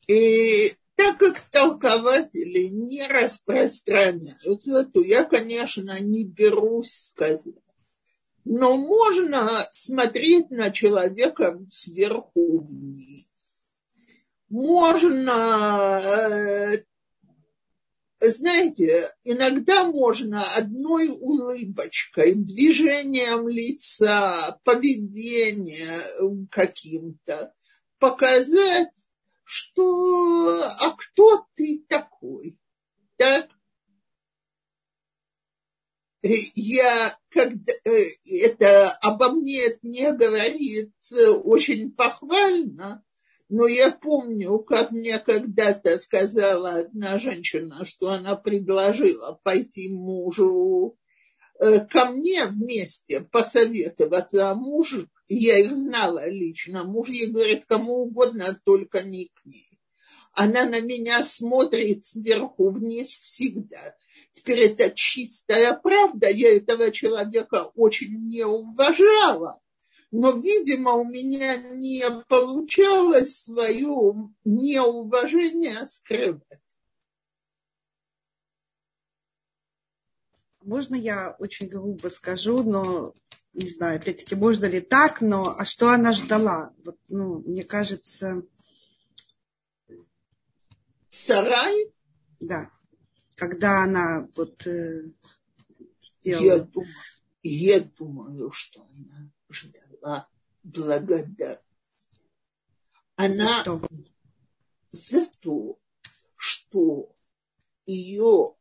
и 0.06 0.74
так 0.96 1.18
как 1.18 1.40
толкователи 1.50 2.68
не 2.68 3.06
распространяются, 3.06 4.84
то 4.84 5.00
я, 5.00 5.24
конечно, 5.24 6.00
не 6.00 6.24
берусь 6.24 7.10
сказать. 7.10 7.42
Но 8.44 8.76
можно 8.76 9.66
смотреть 9.72 10.50
на 10.50 10.70
человека 10.70 11.58
сверху 11.70 12.60
вниз. 12.60 13.26
Можно, 14.50 15.98
э, 15.98 16.84
знаете, 18.20 19.10
иногда 19.24 19.84
можно 19.84 20.44
одной 20.56 21.08
улыбочкой, 21.08 22.34
движением 22.34 23.48
лица, 23.48 24.60
поведением 24.62 26.46
каким-то 26.50 27.52
показать, 27.98 29.10
что 29.44 30.64
а 30.80 30.96
кто 30.96 31.46
ты 31.54 31.84
такой? 31.88 32.58
Так? 33.16 33.50
Я, 36.22 37.18
когда 37.28 37.72
э, 37.84 38.04
это 38.24 38.90
обо 39.02 39.32
мне 39.32 39.66
это 39.66 39.78
не 39.82 40.10
говорит 40.12 40.94
очень 41.44 41.92
похвально, 41.92 43.04
но 43.50 43.66
я 43.66 43.90
помню, 43.90 44.58
как 44.60 44.90
мне 44.90 45.18
когда-то 45.18 45.98
сказала 45.98 46.76
одна 46.76 47.18
женщина, 47.18 47.84
что 47.84 48.08
она 48.08 48.36
предложила 48.36 49.38
пойти 49.42 49.92
мужу 49.92 50.96
Э, 50.96 51.03
ко 51.58 52.06
мне 52.06 52.46
вместе 52.46 53.20
посоветоваться, 53.20 54.50
а 54.50 54.54
муж, 54.54 54.94
я 55.28 55.58
их 55.58 55.74
знала 55.74 56.28
лично, 56.28 56.84
муж 56.84 57.08
ей 57.08 57.28
говорит, 57.28 57.64
кому 57.66 58.02
угодно, 58.02 58.58
только 58.64 59.02
не 59.02 59.26
к 59.26 59.44
ней. 59.44 59.68
Она 60.32 60.64
на 60.64 60.80
меня 60.80 61.24
смотрит 61.24 62.04
сверху 62.04 62.70
вниз 62.70 63.08
всегда. 63.08 63.94
Теперь 64.34 64.62
это 64.62 64.90
чистая 64.90 65.74
правда, 65.74 66.28
я 66.28 66.56
этого 66.56 66.90
человека 66.90 67.70
очень 67.76 68.30
не 68.30 68.44
уважала, 68.44 69.60
но, 70.10 70.32
видимо, 70.32 70.94
у 70.94 71.04
меня 71.04 71.56
не 71.56 72.02
получалось 72.28 73.44
свое 73.44 74.30
неуважение 74.44 75.86
скрывать. 75.86 76.63
Можно 80.64 80.94
я 80.94 81.36
очень 81.38 81.68
грубо 81.68 82.08
скажу, 82.08 82.62
но 82.62 83.14
не 83.52 83.68
знаю, 83.68 84.00
опять-таки, 84.00 84.34
можно 84.34 84.64
ли 84.64 84.80
так, 84.80 85.20
но 85.20 85.54
а 85.56 85.64
что 85.64 85.90
она 85.90 86.12
ждала? 86.12 86.72
Вот, 86.84 86.98
ну, 87.08 87.38
мне 87.40 87.62
кажется... 87.62 88.42
Сарай? 91.08 91.92
Да. 92.40 92.70
Когда 93.36 93.84
она 93.84 94.28
вот 94.34 94.66
э, 94.66 95.10
сделала... 96.20 96.44
Я 96.44 96.58
думаю, 96.60 96.88
я 97.42 97.80
думаю, 97.80 98.50
что 98.50 98.86
она 98.96 99.30
ждала 99.50 100.28
благодарность. 100.64 101.62
Она 103.16 103.34
за, 103.34 103.60
что? 103.60 103.88
за 104.90 105.26
то, 105.42 105.78
что 106.36 107.14
ее 107.86 108.56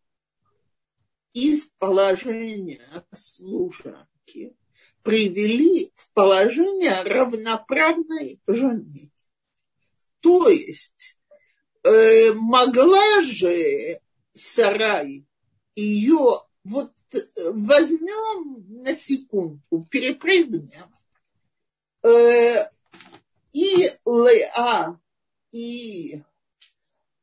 из 1.33 1.69
положения 1.79 3.05
служанки 3.13 4.55
привели 5.01 5.91
в 5.95 6.11
положение 6.13 7.01
равноправной 7.01 8.39
жены. 8.47 9.11
То 10.21 10.47
есть 10.47 11.17
э, 11.83 12.33
могла 12.33 13.21
же 13.21 13.99
Сарай 14.33 15.25
ее, 15.75 16.41
вот 16.63 16.93
возьмем 17.51 18.83
на 18.83 18.95
секунду, 18.95 19.87
перепрыгнем, 19.89 20.89
э, 22.03 22.69
и 23.51 23.89
Леа, 24.05 24.99
и 25.51 26.23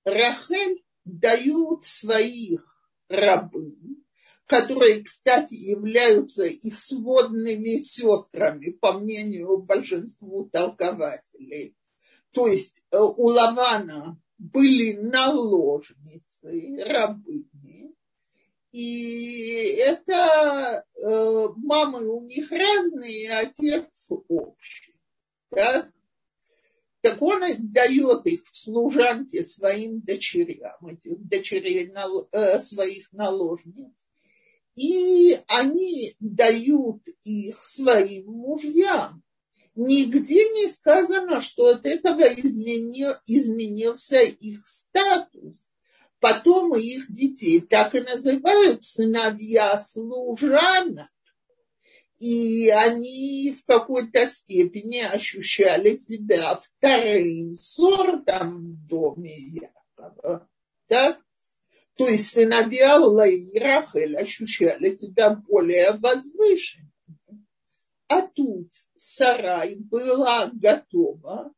Рахель 0.05 0.85
дают 1.05 1.85
своих 1.85 2.70
рабынь, 3.11 4.05
которые, 4.47 5.03
кстати, 5.03 5.55
являются 5.55 6.45
их 6.45 6.81
сводными 6.81 7.79
сестрами, 7.79 8.71
по 8.71 8.93
мнению 8.93 9.59
большинства 9.59 10.49
толкователей. 10.51 11.77
То 12.33 12.47
есть 12.47 12.85
э, 12.91 12.99
у 12.99 13.27
Лавана 13.27 14.21
были 14.39 14.93
наложницы, 14.93 16.85
рабыни, 16.87 17.95
и 18.73 19.77
это 19.85 20.85
э, 20.95 21.49
мамы 21.57 22.09
у 22.09 22.25
них 22.25 22.51
разные, 22.53 23.33
отец 23.39 24.11
общий. 24.29 24.95
Так? 25.51 25.91
Так 27.01 27.23
он 27.23 27.43
дает 27.59 28.27
их 28.27 28.45
в 28.45 28.57
служанке 28.57 29.43
своим 29.43 30.01
дочерям, 30.01 30.87
этих 30.87 31.19
дочерей 31.27 31.93
э, 32.33 32.61
своих 32.61 33.13
наложниц 33.13 34.11
и 34.81 35.37
они 35.49 36.15
дают 36.21 37.03
их 37.25 37.65
своим 37.65 38.33
мужьям. 38.33 39.23
Нигде 39.75 40.49
не 40.51 40.69
сказано, 40.69 41.43
что 41.43 41.69
от 41.69 41.85
этого 41.87 42.23
изменил, 42.23 43.13
изменился 43.27 44.21
их 44.23 44.67
статус. 44.67 45.69
Потом 46.19 46.75
их 46.77 47.11
детей 47.13 47.61
так 47.61 47.95
и 47.95 48.01
называют 48.01 48.83
сыновья 48.83 49.79
служанок. 49.79 51.09
И 52.21 52.69
они 52.69 53.57
в 53.59 53.65
какой-то 53.65 54.27
степени 54.29 54.99
ощущали 54.99 55.97
себя 55.97 56.55
вторым 56.55 57.57
сортом 57.57 58.67
в 58.67 58.87
доме 58.87 59.35
Якова. 59.35 60.47
Так? 60.87 61.19
То 61.97 62.09
есть 62.09 62.31
сыновья 62.31 62.99
Лаи 62.99 63.37
и 63.37 63.59
Рахель 63.59 64.17
ощущали 64.19 64.91
себя 64.91 65.31
более 65.31 65.93
возвышенными. 65.93 66.91
А 68.09 68.23
тут 68.23 68.69
Сарай 68.95 69.77
была 69.77 70.51
готова 70.53 71.55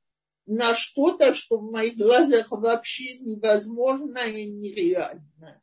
на 0.47 0.77
что-то, 0.77 1.35
что 1.35 1.59
в 1.59 1.73
моих 1.73 1.97
глазах 1.97 2.53
вообще 2.53 3.19
невозможно 3.19 4.19
и 4.19 4.47
нереально. 4.47 5.61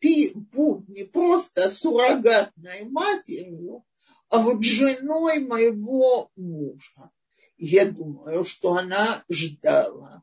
Ты 0.00 0.32
будь 0.34 0.88
не 0.88 1.04
просто 1.04 1.70
суррогатной 1.70 2.88
матерью, 2.88 3.84
а 4.30 4.38
вот 4.38 4.64
женой 4.64 5.40
моего 5.40 6.30
мужа. 6.36 7.10
Я 7.58 7.90
думаю, 7.90 8.44
что 8.44 8.74
она 8.74 9.24
ждала 9.28 10.22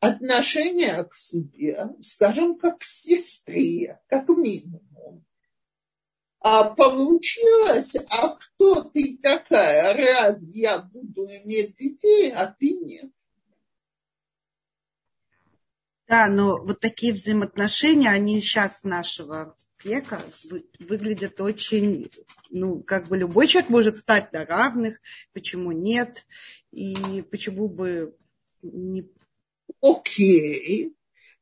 отношение 0.00 1.04
к 1.04 1.14
себе, 1.14 1.88
скажем, 2.00 2.58
как 2.58 2.80
к 2.80 2.84
сестре, 2.84 4.00
как 4.08 4.28
минимум. 4.28 5.24
А 6.40 6.64
получилось, 6.64 7.94
а 8.10 8.36
кто 8.36 8.82
ты 8.82 9.16
такая, 9.16 9.94
раз 9.94 10.42
я 10.42 10.78
буду 10.80 11.24
иметь 11.26 11.76
детей, 11.76 12.32
а 12.32 12.46
ты 12.46 12.78
нет. 12.80 13.10
Да, 16.08 16.28
но 16.28 16.62
вот 16.62 16.80
такие 16.80 17.12
взаимоотношения, 17.12 18.10
они 18.10 18.40
сейчас 18.40 18.84
нашего 18.84 19.56
века 19.86 20.20
выглядят 20.80 21.40
очень, 21.40 22.10
ну, 22.50 22.82
как 22.82 23.08
бы 23.08 23.16
любой 23.16 23.46
человек 23.46 23.70
может 23.70 23.96
стать 23.96 24.32
на 24.32 24.44
равных, 24.44 25.00
почему 25.32 25.72
нет, 25.72 26.26
и 26.72 27.22
почему 27.30 27.68
бы 27.68 28.16
не 28.62 29.08
Окей, 29.80 30.96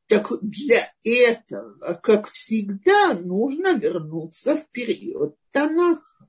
так 0.07 0.27
для 0.41 0.81
этого, 1.03 1.93
как 2.03 2.27
всегда, 2.29 3.13
нужно 3.13 3.73
вернуться 3.73 4.55
в 4.55 4.69
период 4.69 5.35
Танаха. 5.51 6.27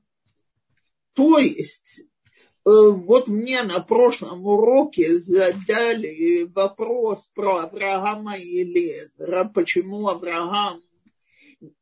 То 1.15 1.39
есть, 1.39 2.01
э, 2.01 2.05
вот 2.65 3.29
мне 3.29 3.63
на 3.63 3.81
прошлом 3.81 4.47
уроке 4.47 5.19
задали 5.19 6.45
вопрос 6.45 7.27
про 7.35 7.65
Авраама 7.65 8.37
и 8.37 8.65
Лезера, 8.65 9.51
почему 9.53 10.09
Авраам 10.09 10.83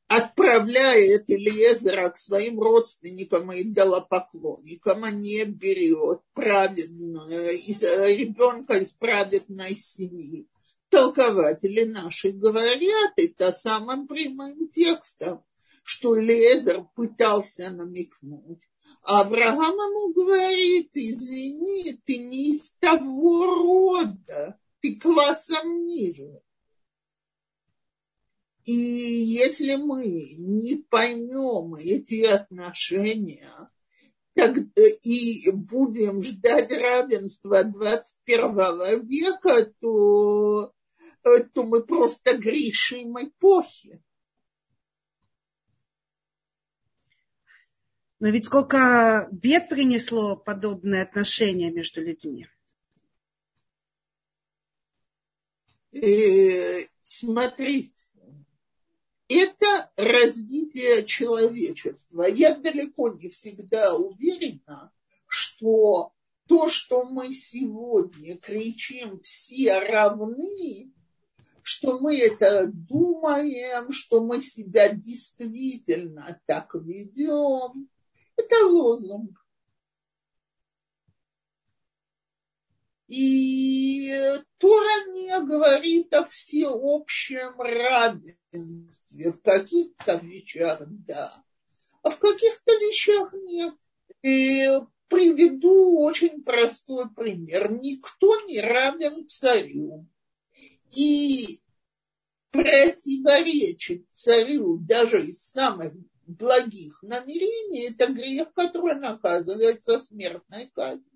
отправляет 0.09 1.31
Элиезера 1.31 2.11
к 2.11 2.19
своим 2.19 2.61
родственникам 2.61 3.53
и 3.53 3.63
идолопоклонникам, 3.63 5.05
а 5.05 5.11
не 5.11 5.45
берет 5.45 6.21
праведного, 6.35 7.51
из, 7.51 7.83
ребенка 7.83 8.75
из 8.77 8.93
праведной 8.93 9.77
семьи. 9.77 10.47
Толкователи 10.91 11.85
наши 11.85 12.31
говорят 12.33 13.13
это 13.17 13.53
самым 13.53 14.07
прямым 14.07 14.69
текстом, 14.69 15.43
что 15.83 16.15
Лезер 16.15 16.87
пытался 16.95 17.71
намекнуть. 17.71 18.69
А 19.03 19.21
Авраам 19.21 19.75
ему 19.75 20.13
говорит, 20.13 20.91
извини, 20.95 22.01
ты 22.05 22.19
не 22.19 22.53
из 22.53 22.77
того 22.77 23.47
рода, 23.47 24.59
ты 24.81 24.97
классом 25.01 25.85
ниже. 25.85 26.41
И 28.65 28.73
если 28.73 29.77
мы 29.77 30.35
не 30.39 30.77
поймем 30.77 31.75
эти 31.75 32.25
отношения, 32.25 33.71
так, 34.35 34.57
и 35.03 35.51
будем 35.53 36.23
ждать 36.23 36.73
равенства 36.73 37.63
21 37.63 39.07
века, 39.07 39.67
то, 39.81 40.73
то 41.23 41.63
мы 41.65 41.85
просто 41.85 42.37
грешим 42.37 43.17
эпохи. 43.19 44.03
Но 48.19 48.31
ведь 48.31 48.47
сколько 48.47 49.29
бед 49.31 49.69
принесло 49.69 50.37
подобное 50.37 51.03
отношение 51.03 51.71
между 51.71 52.01
людьми. 52.01 52.49
И, 55.93 56.89
смотрите, 57.03 58.14
это 59.29 59.91
развитие 59.97 61.05
человечества. 61.05 62.25
Я 62.25 62.55
далеко 62.55 63.09
не 63.11 63.29
всегда 63.29 63.95
уверена, 63.95 64.93
что 65.27 66.13
то, 66.47 66.69
что 66.69 67.05
мы 67.05 67.33
сегодня 67.33 68.37
кричим 68.37 69.19
«все 69.19 69.79
равны», 69.79 70.93
что 71.63 71.99
мы 71.99 72.19
это 72.19 72.67
думаем, 72.67 73.91
что 73.91 74.21
мы 74.21 74.43
себя 74.43 74.91
действительно 74.91 76.39
так 76.45 76.75
ведем, 76.75 77.89
это 78.37 78.67
лозунг. 78.67 79.44
И 83.17 84.13
Тора 84.59 85.13
не 85.13 85.39
говорит 85.47 86.13
о 86.15 86.25
всеобщем 86.25 87.61
равенстве. 87.61 89.31
В 89.31 89.41
каких-то 89.41 90.17
вещах 90.17 90.83
да, 90.89 91.45
а 92.03 92.11
в 92.11 92.19
каких-то 92.19 92.73
вещах 92.73 93.33
нет. 93.45 93.73
И 94.23 94.69
приведу 95.07 96.01
очень 96.01 96.43
простой 96.43 97.09
пример. 97.09 97.71
Никто 97.71 98.41
не 98.47 98.61
равен 98.61 99.25
царю. 99.29 100.09
И 100.97 101.61
противоречить 102.51 104.09
царю 104.11 104.79
даже 104.79 105.21
из 105.21 105.41
самых 105.53 105.93
благих 106.27 107.01
намерений, 107.05 107.91
это 107.91 108.13
грех, 108.13 108.53
который 108.55 108.99
наказывается 108.99 110.01
смертной 110.01 110.69
казнью. 110.75 111.14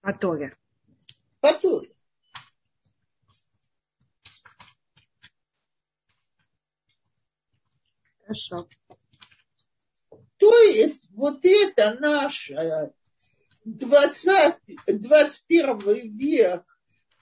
По 0.00 0.12
Торе. 0.12 0.56
Хорошо. 8.20 8.68
То 10.36 10.54
есть 10.60 11.10
вот 11.12 11.40
это 11.42 11.96
наше 12.00 12.92
20, 13.64 14.56
21 14.86 16.16
век, 16.16 16.64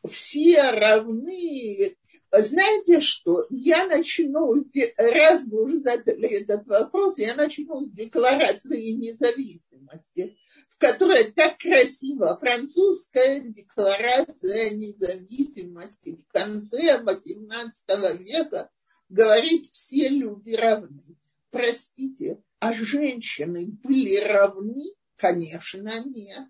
все 0.09 0.71
равны, 0.71 1.97
знаете 2.33 3.01
что, 3.01 3.47
я 3.51 3.87
начну, 3.87 4.55
раз 4.97 5.45
вы 5.45 5.65
уже 5.65 5.77
задали 5.77 6.43
этот 6.43 6.67
вопрос, 6.67 7.19
я 7.19 7.35
начну 7.35 7.81
с 7.81 7.91
декларации 7.91 8.91
независимости, 8.91 10.37
в 10.77 10.79
которой 10.79 11.33
так 11.33 11.59
красиво 11.59 12.37
французская 12.37 13.41
декларация 13.41 14.71
независимости 14.71 16.17
в 16.17 16.27
конце 16.29 16.99
XVIII 16.99 18.17
века 18.19 18.71
говорит, 19.09 19.65
все 19.67 20.09
люди 20.09 20.55
равны. 20.55 21.17
Простите, 21.51 22.43
а 22.59 22.75
женщины 22.75 23.67
были 23.67 24.17
равны? 24.17 24.85
Конечно, 25.17 25.91
нет. 26.05 26.47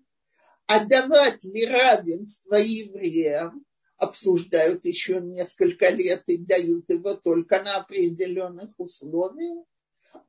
А 0.65 0.83
давать 0.83 1.43
ли 1.43 1.65
равенство 1.65 2.55
евреям? 2.55 3.65
обсуждают 3.97 4.85
еще 4.85 5.19
несколько 5.21 5.89
лет 5.89 6.23
и 6.27 6.37
дают 6.37 6.89
его 6.89 7.15
только 7.15 7.61
на 7.63 7.77
определенных 7.77 8.69
условиях. 8.77 9.65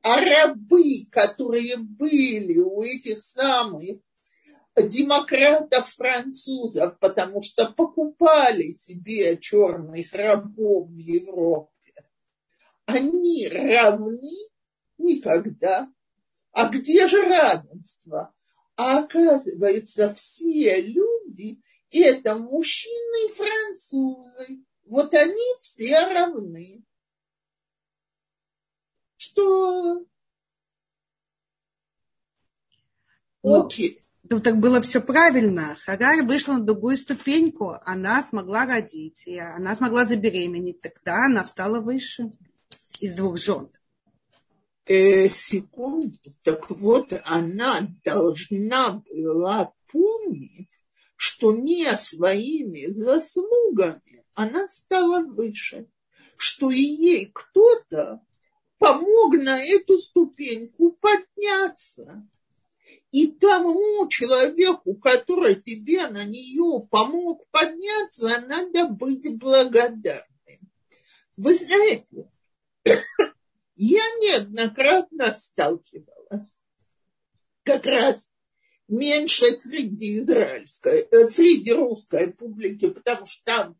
А 0.01 0.21
рабы, 0.21 1.05
которые 1.11 1.77
были 1.77 2.57
у 2.59 2.81
этих 2.81 3.21
самых 3.23 3.99
демократов-французов, 4.75 6.97
потому 6.99 7.41
что 7.41 7.71
покупали 7.71 8.71
себе 8.71 9.37
черных 9.37 10.13
рабов 10.13 10.89
в 10.89 10.97
Европе, 10.97 11.71
они 12.85 13.47
равны 13.47 14.31
никогда. 14.97 15.89
А 16.51 16.67
где 16.69 17.07
же 17.07 17.21
равенство? 17.21 18.33
А 18.75 18.99
оказывается, 18.99 20.13
все 20.13 20.81
люди 20.81 21.61
это 21.91 22.35
мужчины 22.35 23.27
и 23.27 23.33
французы. 23.33 24.65
Вот 24.85 25.13
они 25.13 25.55
все 25.61 26.05
равны. 26.05 26.83
Что? 29.17 29.68
Окей. 33.43 34.01
Ну, 34.29 34.39
так 34.39 34.57
было 34.57 34.81
все 34.81 35.01
правильно. 35.01 35.77
Хагарь 35.85 36.23
вышла 36.23 36.53
на 36.53 36.63
другую 36.63 36.97
ступеньку, 36.97 37.75
она 37.83 38.21
смогла 38.21 38.65
родить, 38.65 39.23
и 39.25 39.39
она 39.39 39.75
смогла 39.75 40.05
забеременеть. 40.05 40.81
Тогда 40.81 41.25
она 41.25 41.43
встала 41.43 41.79
выше 41.79 42.31
из 42.99 43.15
двух 43.15 43.37
жен. 43.37 43.69
Э, 44.85 45.29
секунду. 45.29 46.17
Так 46.43 46.69
вот, 46.69 47.13
она 47.25 47.79
должна 48.03 49.03
была 49.09 49.73
помнить, 49.91 50.81
что 51.15 51.53
не 51.53 51.97
своими 51.97 52.91
заслугами 52.91 54.23
она 54.33 54.67
стала 54.67 55.21
выше, 55.21 55.87
что 56.37 56.71
и 56.71 56.79
ей 56.79 57.31
кто-то 57.33 58.21
помог 58.77 59.33
на 59.33 59.61
эту 59.61 59.97
ступеньку 59.97 60.97
подняться. 61.01 62.27
И 63.11 63.27
тому 63.27 64.07
человеку, 64.07 64.93
который 64.95 65.55
тебе 65.55 66.07
на 66.07 66.23
нее 66.25 66.87
помог 66.91 67.47
подняться, 67.49 68.41
надо 68.41 68.87
быть 68.87 69.37
благодарным. 69.37 70.23
Вы 71.35 71.55
знаете, 71.55 72.29
я 73.75 74.03
неоднократно 74.21 75.33
сталкивалась 75.33 76.59
как 77.63 77.85
раз 77.85 78.29
меньше 78.87 79.45
среди 79.59 80.19
израильской, 80.19 80.99
э, 80.99 81.27
среди 81.29 81.71
русской 81.71 82.31
публики, 82.31 82.89
потому 82.89 83.25
что 83.25 83.43
там 83.45 83.79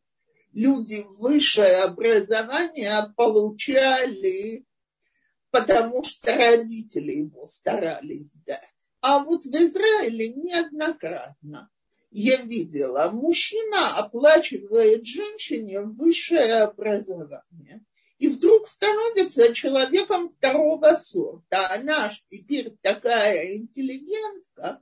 люди 0.53 1.05
высшее 1.17 1.83
образование 1.83 3.13
получали, 3.15 4.65
потому 5.51 6.03
что 6.03 6.33
родители 6.33 7.11
его 7.13 7.45
старались 7.45 8.31
дать. 8.45 8.78
А 9.01 9.23
вот 9.23 9.45
в 9.45 9.55
Израиле 9.55 10.29
неоднократно 10.33 11.69
я 12.11 12.41
видела, 12.41 13.09
мужчина 13.11 13.97
оплачивает 13.97 15.05
женщине 15.05 15.81
высшее 15.81 16.63
образование 16.63 17.85
и 18.17 18.27
вдруг 18.27 18.67
становится 18.67 19.53
человеком 19.53 20.27
второго 20.27 20.95
сорта. 20.95 21.69
Она 21.73 22.09
ж 22.09 22.21
теперь 22.29 22.75
такая 22.81 23.55
интеллигентка, 23.55 24.81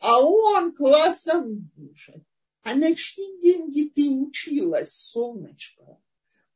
а 0.00 0.20
он 0.20 0.74
классом 0.74 1.70
выше. 1.76 2.24
А 2.62 2.74
на 2.74 2.94
чьи 2.96 3.38
деньги 3.40 3.88
ты 3.94 4.10
училась, 4.10 4.90
солнышко? 4.90 6.00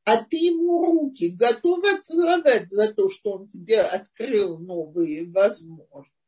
А 0.05 0.17
ты 0.25 0.37
ему 0.39 0.85
руки 0.85 1.29
готова 1.29 2.01
целовать 2.01 2.69
за 2.73 2.93
то, 2.93 3.09
что 3.09 3.33
он 3.33 3.47
тебе 3.47 3.81
открыл 3.81 4.59
новые 4.59 5.31
возможности. 5.31 6.20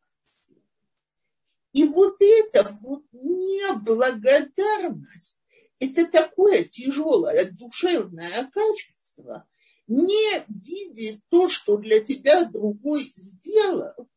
И 1.72 1.84
вот 1.84 2.16
это 2.20 2.70
вот 2.82 3.04
неблагодарность, 3.12 5.38
это 5.78 6.06
такое 6.06 6.64
тяжелое 6.64 7.50
душевное 7.50 8.50
качество, 8.52 9.48
не 9.86 10.44
видеть 10.48 11.20
то, 11.28 11.48
что 11.48 11.78
для 11.78 12.00
тебя 12.00 12.44
другой 12.44 13.02
сделал, 13.02 14.08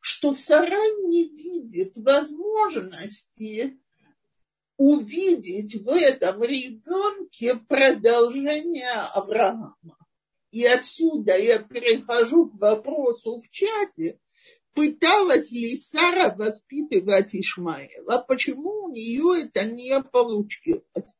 что 0.00 0.32
Сара 0.32 0.82
не 1.06 1.28
видит 1.28 1.92
возможности 1.96 3.78
увидеть 4.76 5.76
в 5.76 5.88
этом 5.88 6.42
ребенке 6.42 7.54
продолжение 7.68 8.90
Авраама. 9.14 9.76
И 10.50 10.66
отсюда 10.66 11.36
я 11.36 11.58
перехожу 11.58 12.48
к 12.48 12.60
вопросу 12.60 13.40
в 13.40 13.48
чате, 13.50 14.18
пыталась 14.74 15.50
ли 15.52 15.76
Сара 15.76 16.34
воспитывать 16.34 17.34
Ишмаэла, 17.34 18.18
почему 18.26 18.84
у 18.84 18.90
нее 18.90 19.44
это 19.44 19.64
не 19.64 20.02
получилось. 20.02 21.16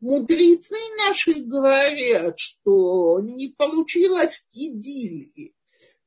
Мудрецы 0.00 0.76
наши 0.98 1.42
говорят, 1.42 2.38
что 2.38 3.20
не 3.20 3.48
получилось 3.50 4.48
идиллии. 4.52 5.54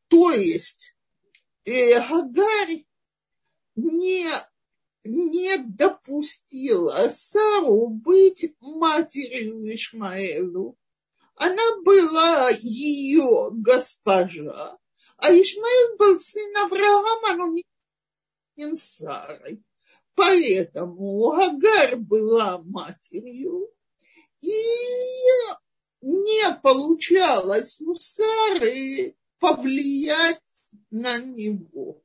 То 0.08 0.32
есть 0.32 0.96
э, 1.66 2.00
не, 3.76 4.28
не 5.04 5.58
допустила 5.58 7.10
Сару 7.10 7.88
быть 7.88 8.56
матерью 8.60 9.74
Ишмаэлу. 9.74 10.78
Она 11.36 11.82
была 11.84 12.50
ее 12.50 13.50
госпожа, 13.52 14.78
а 15.18 15.32
Ишмаэль 15.32 15.98
был 15.98 16.20
сын 16.20 16.58
Авраама, 16.58 17.36
но 17.36 17.48
не 17.48 17.64
сын 18.56 18.78
Сарой. 18.78 19.64
Поэтому 20.16 21.32
Агар 21.34 21.98
была 21.98 22.60
матерью, 22.60 23.70
и 24.42 24.52
не 26.02 26.54
получалось 26.62 27.82
у 27.82 27.96
Сары 27.96 29.16
повлиять 29.40 30.42
на 30.90 31.18
него. 31.20 32.02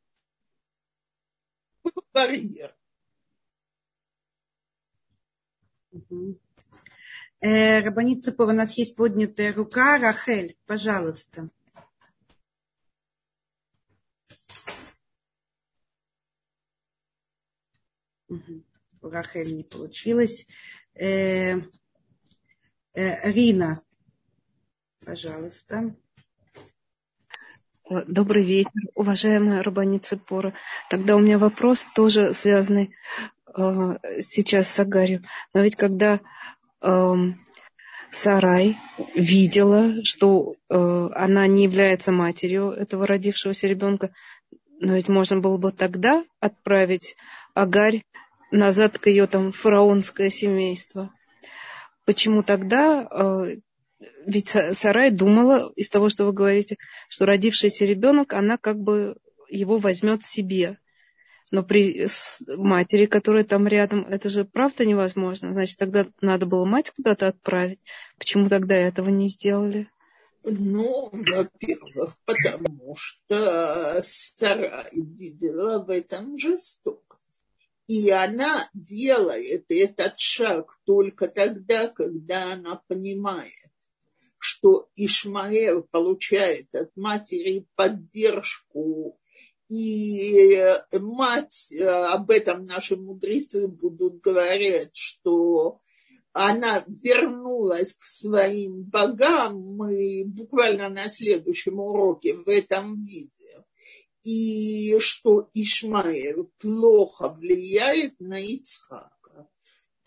Был 1.85 2.05
барьер. 2.13 2.77
Э, 7.41 7.81
Рабанит 7.81 8.25
Цепор, 8.25 8.49
у 8.49 8.53
нас 8.53 8.77
есть 8.77 8.97
поднятая 8.97 9.53
рука. 9.53 9.99
Рахель, 9.99 10.57
пожалуйста. 10.67 11.49
Угу. 18.31 19.11
Рахель 19.11 19.57
не 19.57 19.65
получилось. 19.65 20.47
Э, 20.95 21.57
э, 22.95 23.31
Рина, 23.31 23.81
пожалуйста. 25.05 25.97
Добрый 28.07 28.45
вечер, 28.45 28.71
уважаемая 28.95 29.65
Рабани 29.65 29.99
Цепора. 29.99 30.55
Тогда 30.89 31.17
у 31.17 31.19
меня 31.19 31.39
вопрос 31.39 31.89
тоже 31.93 32.35
связанный 32.35 32.95
э, 33.57 33.97
сейчас 34.21 34.69
с 34.69 34.79
Агарью. 34.79 35.25
Но 35.53 35.63
ведь 35.63 35.75
когда 35.75 36.21
э, 36.81 37.15
Сарай 38.13 38.79
видела, 39.17 40.05
что 40.05 40.55
э, 40.69 41.09
она 41.15 41.49
не 41.49 41.65
является 41.65 42.13
матерью 42.13 42.71
этого 42.71 43.09
родившегося 43.09 43.67
ребенка, 43.67 44.13
но 44.81 44.95
ведь 44.95 45.09
можно 45.09 45.39
было 45.39 45.59
бы 45.59 45.73
тогда 45.73 46.25
отправить 46.41 47.15
Агарь 47.55 48.03
назад 48.51 48.99
к 48.99 49.07
ее 49.07 49.27
там 49.27 49.53
фараонское 49.53 50.31
семейство. 50.31 51.13
Почему 52.07 52.43
тогда? 52.43 53.07
Э, 53.11 53.57
ведь 54.27 54.49
Сарай 54.49 55.11
думала 55.11 55.71
из 55.77 55.91
того, 55.91 56.09
что 56.09 56.25
вы 56.25 56.33
говорите, 56.33 56.77
что 57.09 57.27
родившийся 57.27 57.85
ребенок, 57.85 58.33
она 58.33 58.57
как 58.57 58.79
бы 58.79 59.19
его 59.49 59.77
возьмет 59.77 60.25
себе. 60.25 60.79
Но 61.53 61.63
при 61.63 62.07
матери, 62.47 63.07
которая 63.07 63.45
там 63.45 63.69
рядом, 63.69 64.07
это 64.07 64.29
же 64.31 64.45
правда 64.45 64.87
невозможно. 64.87 65.53
Значит, 65.53 65.79
тогда 65.79 66.07
надо 66.23 66.47
было 66.47 66.65
мать 66.65 66.93
куда-то 66.97 67.29
отправить. 67.29 67.81
Почему 68.19 68.49
тогда 68.49 68.77
этого 68.77 69.11
не 69.11 69.29
сделали? 69.29 69.89
Ну, 70.45 71.11
во-первых, 71.13 72.17
потому 72.25 72.97
что 72.97 74.01
Сарай 74.03 74.91
видела 74.93 75.85
в 75.85 75.91
этом 75.91 76.39
жестокость. 76.39 77.45
И 77.87 78.11
она 78.11 78.69
делает 78.73 79.67
этот 79.69 80.19
шаг 80.19 80.79
только 80.87 81.29
тогда, 81.29 81.89
когда 81.89 82.53
она 82.53 82.83
понимает, 82.87 83.53
что 84.39 84.89
Ишмаэл 84.97 85.83
получает 85.83 86.75
от 86.75 86.97
матери 86.97 87.67
поддержку, 87.75 89.19
и 89.69 90.59
мать, 91.01 91.73
об 91.81 92.31
этом 92.31 92.67
наши 92.67 92.97
мудрецы 92.97 93.69
будут 93.69 94.21
говорить, 94.21 94.97
что 94.97 95.81
она 96.33 96.85
вернулась 96.87 97.95
к 97.95 98.05
своим 98.05 98.85
богам, 98.85 99.77
мы 99.77 100.25
буквально 100.27 100.89
на 100.89 101.09
следующем 101.09 101.81
уроке 101.81 102.37
в 102.37 102.49
этом 102.49 103.03
видео 103.03 103.65
и 104.23 104.99
что 105.01 105.51
Ишмаэль 105.55 106.45
плохо 106.59 107.29
влияет 107.29 108.21
на 108.21 108.39
Ицхака. 108.39 109.49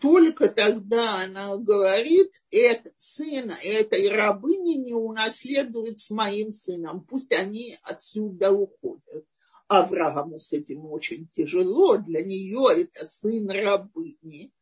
Только 0.00 0.48
тогда 0.48 1.22
она 1.24 1.56
говорит, 1.56 2.30
это 2.50 2.92
сына 2.96 3.54
этой 3.64 4.08
рабыни 4.08 4.74
не 4.74 4.92
унаследует 4.92 5.98
с 5.98 6.10
моим 6.10 6.52
сыном, 6.52 7.04
пусть 7.04 7.32
они 7.32 7.76
отсюда 7.82 8.52
уходят. 8.52 9.26
Аврааму 9.66 10.38
с 10.38 10.52
этим 10.52 10.84
очень 10.86 11.28
тяжело, 11.32 11.96
для 11.96 12.22
нее 12.22 12.82
это 12.82 13.06
сын 13.06 13.48
рабыни, 13.48 14.52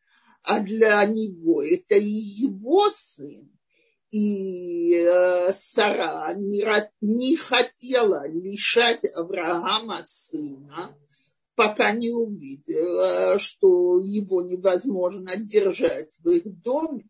а 0.43 0.61
для 0.61 1.05
него 1.05 1.63
это 1.63 1.97
и 1.97 2.11
его 2.11 2.91
сын 2.91 3.53
и 4.13 4.93
э, 4.95 5.53
Сара 5.55 6.35
не, 6.35 7.37
хотела 7.37 8.29
лишать 8.29 9.05
Авраама 9.17 10.03
сына, 10.05 10.95
пока 11.55 11.93
не 11.93 12.11
увидела, 12.11 13.39
что 13.39 14.01
его 14.01 14.43
невозможно 14.43 15.35
держать 15.37 16.19
в 16.23 16.29
их 16.29 16.63
доме. 16.63 17.09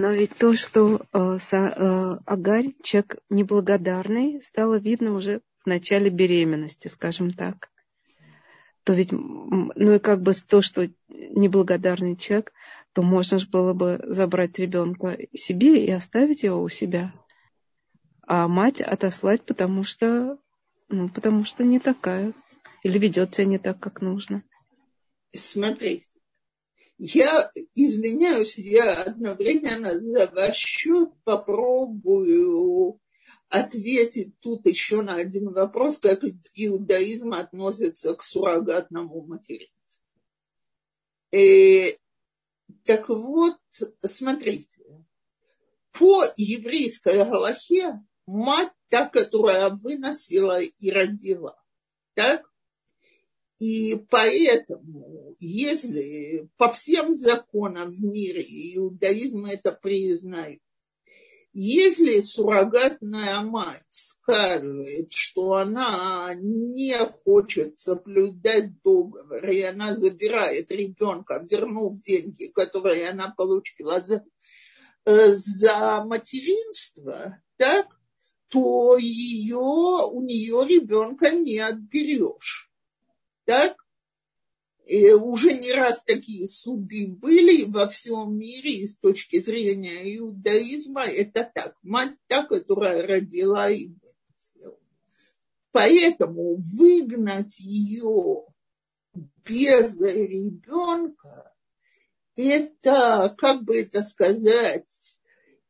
Но 0.00 0.12
ведь 0.12 0.36
то, 0.36 0.54
что 0.54 1.00
э, 1.12 1.38
э, 1.50 2.18
Агарь, 2.24 2.72
человек 2.84 3.16
неблагодарный, 3.30 4.40
стало 4.44 4.76
видно 4.76 5.12
уже 5.12 5.40
начале 5.64 6.08
беременности, 6.08 6.86
скажем 6.86 7.32
так, 7.32 7.68
то 8.84 8.92
ведь, 8.92 9.10
ну 9.10 9.94
и 9.94 9.98
как 9.98 10.22
бы 10.22 10.34
то, 10.34 10.62
что 10.62 10.88
неблагодарный 11.08 12.14
человек, 12.14 12.52
то 12.92 13.02
можно 13.02 13.38
же 13.38 13.48
было 13.48 13.72
бы 13.72 14.00
забрать 14.04 14.56
ребенка 14.60 15.18
себе 15.34 15.84
и 15.84 15.90
оставить 15.90 16.44
его 16.44 16.62
у 16.62 16.68
себя, 16.68 17.12
а 18.22 18.46
мать 18.46 18.80
отослать, 18.80 19.42
потому 19.42 19.82
что, 19.82 20.38
ну, 20.88 21.08
потому 21.08 21.42
что 21.42 21.64
не 21.64 21.80
такая, 21.80 22.34
или 22.84 23.00
ведет 23.00 23.34
себя 23.34 23.46
не 23.46 23.58
так, 23.58 23.80
как 23.80 24.00
нужно. 24.00 24.44
Смотрите, 25.32 26.06
я 26.98 27.50
извиняюсь, 27.74 28.58
я 28.58 29.02
одновременно 29.02 29.98
за 29.98 30.26
ваш 30.26 30.56
счет 30.56 31.10
попробую 31.24 33.00
ответить 33.48 34.38
тут 34.40 34.66
еще 34.66 35.02
на 35.02 35.14
один 35.14 35.52
вопрос, 35.52 35.98
как 35.98 36.22
иудаизм 36.54 37.32
относится 37.32 38.14
к 38.14 38.22
суррогатному 38.22 39.22
материнству. 39.22 40.04
И, 41.30 41.38
э, 41.38 41.98
так 42.84 43.08
вот, 43.08 43.56
смотрите, 44.04 45.06
по 45.92 46.24
еврейской 46.36 47.24
галахе 47.24 48.02
мать 48.26 48.72
та, 48.88 49.08
которая 49.08 49.70
выносила 49.70 50.60
и 50.60 50.90
родила. 50.90 51.56
Так? 52.14 52.50
И 53.58 53.96
поэтому, 54.08 55.36
если 55.40 56.48
по 56.56 56.68
всем 56.68 57.14
законам 57.14 57.90
в 57.90 58.00
мире 58.00 58.42
иудаизм 58.76 59.46
это 59.46 59.72
признает, 59.72 60.60
если 61.52 62.20
суррогатная 62.20 63.40
мать 63.40 63.82
скажет, 63.88 65.12
что 65.12 65.54
она 65.54 66.32
не 66.36 66.96
хочет 67.24 67.80
соблюдать 67.80 68.80
договор, 68.82 69.48
и 69.48 69.62
она 69.62 69.96
забирает 69.96 70.70
ребенка, 70.70 71.44
вернув 71.50 72.00
деньги, 72.00 72.46
которые 72.48 73.08
она 73.08 73.34
получила 73.36 74.00
за, 74.00 74.24
э, 75.04 75.34
за 75.34 76.04
материнство, 76.04 77.42
так, 77.56 77.88
то 78.48 78.96
ее, 78.96 79.56
у 79.58 80.22
нее 80.22 80.64
ребенка 80.64 81.32
не 81.32 81.58
отберешь. 81.58 82.67
Так? 83.48 83.82
И 84.84 85.10
уже 85.10 85.54
не 85.54 85.72
раз 85.72 86.04
такие 86.04 86.46
суды 86.46 87.06
были 87.08 87.64
во 87.64 87.88
всем 87.88 88.38
мире, 88.38 88.72
и 88.72 88.86
с 88.86 88.98
точки 88.98 89.40
зрения 89.40 90.18
иудаизма 90.18 91.04
это 91.04 91.50
так. 91.54 91.74
Мать 91.82 92.14
та, 92.26 92.44
которая 92.44 93.06
родила 93.06 93.70
и 93.70 93.86
выносила. 93.86 94.78
Поэтому 95.72 96.56
выгнать 96.56 97.58
ее 97.58 98.44
без 99.46 99.98
ребенка, 99.98 101.54
это, 102.36 103.34
как 103.38 103.62
бы 103.62 103.78
это 103.80 104.02
сказать, 104.02 105.20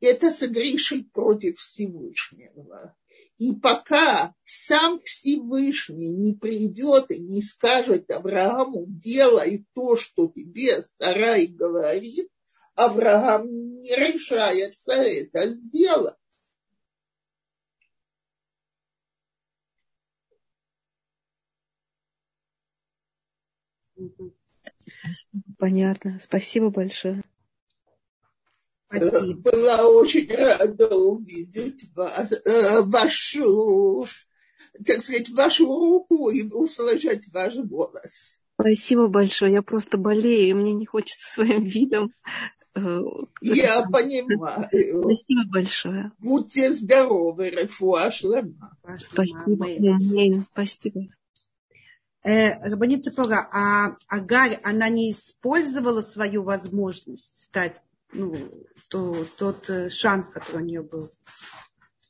это 0.01 0.33
согрешить 0.33 1.13
против 1.13 1.61
Всевышнего. 1.61 2.98
И 3.39 3.55
пока 3.55 4.35
сам 4.43 4.99
Всевышний 4.99 6.13
не 6.13 6.35
придет 6.35 7.13
и 7.13 7.21
не 7.21 7.41
скажет 7.41 8.11
Аврааму, 8.11 8.87
делай 8.89 9.65
то, 9.75 9.97
что 9.97 10.27
тебе 10.27 10.83
Сарай 10.83 11.47
говорит, 11.47 12.29
Авраам 12.75 13.47
не 13.81 13.95
решается 13.95 14.93
это 14.93 15.53
сделать. 15.53 16.17
Понятно. 25.59 26.19
Спасибо 26.21 26.71
большое. 26.71 27.23
Спасибо. 28.91 29.51
Была 29.51 29.87
очень 29.87 30.35
рада 30.35 30.89
увидеть 30.97 31.91
вас, 31.95 32.33
э, 32.33 32.81
вашу, 32.83 34.07
так 34.85 35.03
сказать, 35.03 35.29
вашу 35.31 35.67
руку 35.67 36.31
и 36.31 36.49
услышать 36.51 37.29
ваш 37.33 37.57
голос. 37.57 38.39
Спасибо 38.55 39.09
большое. 39.09 39.53
Я 39.53 39.63
просто 39.63 39.99
болею, 39.99 40.49
и 40.49 40.55
мне 40.55 40.73
не 40.73 40.87
хочется 40.87 41.33
своим 41.33 41.65
видом. 41.65 42.13
Э, 42.75 43.01
Я 43.41 43.83
понимаю. 43.83 44.69
Спасибо 45.03 45.43
большое. 45.51 46.13
Будьте 46.19 46.73
здоровы, 46.73 47.51
Рефуа 47.51 48.11
Шлема. 48.11 48.77
Спасибо. 48.99 49.67
Спасибо. 50.53 51.01
Э, 52.25 52.69
Рабаница 52.69 53.13
Пора, 53.15 53.49
а 53.53 53.97
Агарь, 54.09 54.59
она 54.65 54.89
не 54.89 55.13
использовала 55.13 56.03
свою 56.03 56.43
возможность 56.43 57.45
стать 57.45 57.81
ну, 58.13 58.51
то, 58.89 59.25
тот 59.37 59.69
э, 59.71 59.89
шанс, 59.89 60.29
который 60.29 60.63
у 60.63 60.65
нее 60.65 60.83
был. 60.83 61.11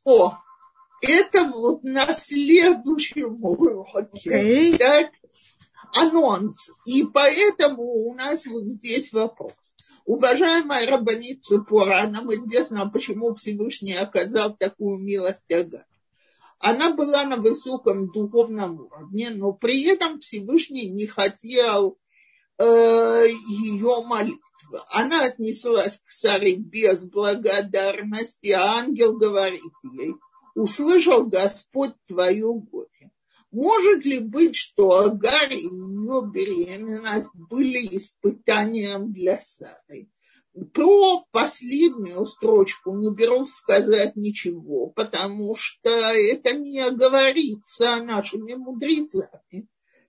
О, 0.04 0.38
это 1.02 1.44
вот 1.44 1.82
на 1.84 2.12
следующем 2.14 3.44
уроке. 3.44 4.30
Okay. 4.30 4.78
Так, 4.78 5.10
анонс. 5.94 6.70
И 6.84 7.04
поэтому 7.04 7.82
у 7.82 8.14
нас 8.14 8.46
вот 8.46 8.62
здесь 8.64 9.12
вопрос. 9.12 9.74
Уважаемая 10.04 10.86
рабаница 10.86 11.60
Пора, 11.60 12.06
нам 12.06 12.32
известно, 12.32 12.88
почему 12.88 13.34
Всевышний 13.34 13.94
оказал 13.94 14.56
такую 14.56 14.98
милость 14.98 15.52
Агар. 15.52 15.84
Она 16.60 16.92
была 16.92 17.24
на 17.24 17.36
высоком 17.36 18.10
духовном 18.10 18.80
уровне, 18.80 19.30
но 19.30 19.52
при 19.52 19.84
этом 19.84 20.18
Всевышний 20.18 20.88
не 20.88 21.06
хотел 21.06 21.98
ее 22.60 24.02
молитвы. 24.04 24.80
Она 24.90 25.24
отнеслась 25.24 25.98
к 25.98 26.10
Саре 26.10 26.56
без 26.56 27.04
благодарности, 27.04 28.50
а 28.50 28.78
ангел 28.78 29.16
говорит 29.16 29.62
ей, 29.94 30.14
услышал 30.54 31.26
Господь 31.26 31.94
твое 32.06 32.52
горе. 32.52 33.10
Может 33.50 34.04
ли 34.04 34.18
быть, 34.18 34.56
что 34.56 35.00
Агар 35.00 35.50
и 35.50 35.56
ее 35.58 36.22
беременность 36.30 37.34
были 37.34 37.78
испытанием 37.96 39.12
для 39.12 39.40
Сары? 39.40 40.08
Про 40.74 41.24
последнюю 41.30 42.26
строчку 42.26 42.94
не 42.96 43.14
берусь 43.14 43.52
сказать 43.52 44.16
ничего, 44.16 44.88
потому 44.88 45.54
что 45.54 45.90
это 45.90 46.54
не 46.54 46.90
говорится 46.90 47.96
нашими 48.02 48.54
мудрецами. 48.54 49.68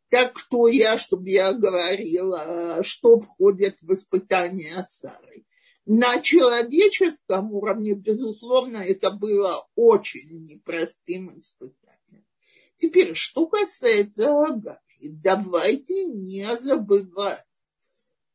Так 0.09 0.33
кто 0.33 0.67
я, 0.67 0.97
чтобы 0.97 1.29
я 1.29 1.53
говорила, 1.53 2.81
что 2.83 3.19
входит 3.19 3.77
в 3.81 3.93
испытание 3.93 4.83
Сары? 4.87 5.45
На 5.85 6.19
человеческом 6.19 7.53
уровне, 7.53 7.93
безусловно, 7.93 8.77
это 8.77 9.11
было 9.11 9.67
очень 9.75 10.45
непростым 10.45 11.39
испытанием. 11.39 12.25
Теперь, 12.77 13.13
что 13.13 13.47
касается 13.47 14.31
Агари, 14.31 14.79
давайте 15.01 16.05
не 16.05 16.45
забывать, 16.57 17.45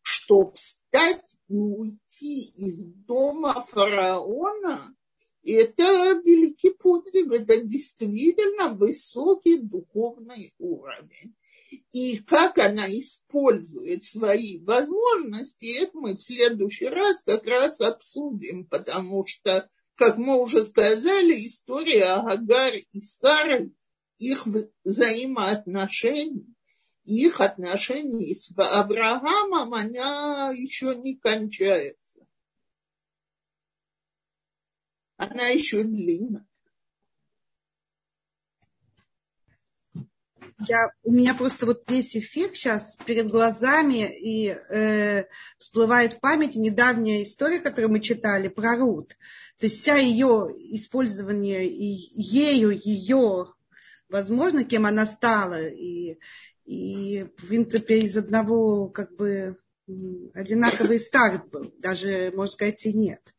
что 0.03 0.47
встать 0.47 1.37
и 1.49 1.57
уйти 1.57 2.41
из 2.57 2.85
дома 2.85 3.62
фараона– 3.62 4.95
это 5.45 6.20
великий 6.25 6.70
подвиг, 6.70 7.33
это 7.33 7.61
действительно 7.62 8.70
высокий 8.70 9.59
духовный 9.59 10.53
уровень. 10.59 11.35
И 11.93 12.18
как 12.18 12.59
она 12.59 12.87
использует 12.89 14.05
свои 14.05 14.59
возможности, 14.61 15.81
это 15.81 15.97
мы 15.97 16.14
в 16.14 16.22
следующий 16.22 16.87
раз 16.87 17.22
как 17.22 17.45
раз 17.45 17.81
обсудим, 17.81 18.66
потому 18.66 19.27
что, 19.27 19.68
как 19.95 20.18
мы 20.18 20.41
уже 20.41 20.64
сказали, 20.64 21.35
история 21.35 22.14
Агар 22.14 22.75
и 22.75 23.01
Сары, 23.01 23.72
их 24.18 24.47
взаимоотношений, 24.85 26.55
их 27.05 27.41
отношений 27.41 28.35
с 28.35 28.53
Авраамом, 28.57 29.75
она 29.75 30.51
еще 30.55 30.95
не 30.95 31.16
кончается. 31.16 32.27
Она 35.16 35.49
еще 35.49 35.85
длинная. 35.85 36.47
Я, 40.61 40.91
у 41.03 41.13
меня 41.13 41.35
просто 41.35 41.67
вот 41.67 41.85
весь 41.89 42.17
эффект 42.17 42.57
сейчас 42.57 42.97
перед 43.05 43.29
глазами 43.29 44.09
и 44.21 44.49
э, 44.49 45.25
всплывает 45.59 46.15
в 46.15 46.21
памяти 46.21 46.59
недавняя 46.59 47.23
история, 47.23 47.59
которую 47.59 47.91
мы 47.91 48.01
читали 48.01 48.49
про 48.49 48.77
Рут. 48.77 49.17
То 49.59 49.67
есть 49.67 49.81
вся 49.81 49.97
ее 49.97 50.49
использование 50.73 51.67
и 51.67 52.11
ею, 52.21 52.71
ее, 52.71 53.53
возможно, 54.09 54.65
кем 54.65 54.87
она 54.87 55.07
стала, 55.07 55.61
и, 55.69 56.19
и 56.65 57.25
в 57.37 57.47
принципе 57.47 57.99
из 57.99 58.17
одного 58.17 58.89
как 58.89 59.15
бы 59.17 59.59
одинаковый 60.35 61.01
старт 61.01 61.49
был, 61.51 61.73
даже, 61.79 62.33
можно 62.35 62.53
сказать, 62.53 62.87
и 62.87 62.93
нет. 62.93 63.35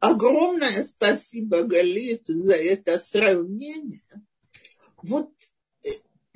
Огромное 0.00 0.84
спасибо, 0.84 1.62
Галит, 1.62 2.26
за 2.26 2.54
это 2.54 2.98
сравнение. 2.98 4.02
Вот 5.02 5.32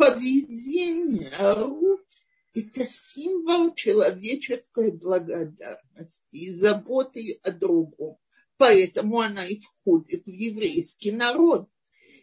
поведение 0.03 1.31
рук– 1.55 2.01
это 2.55 2.85
символ 2.85 3.73
человеческой 3.75 4.91
благодарности 4.91 6.35
и 6.35 6.53
заботы 6.53 7.39
о 7.45 7.53
другом. 7.53 8.17
Поэтому 8.57 9.21
она 9.21 9.47
и 9.47 9.55
входит 9.55 10.25
в 10.27 10.31
еврейский 10.31 11.13
народ. 11.13 11.69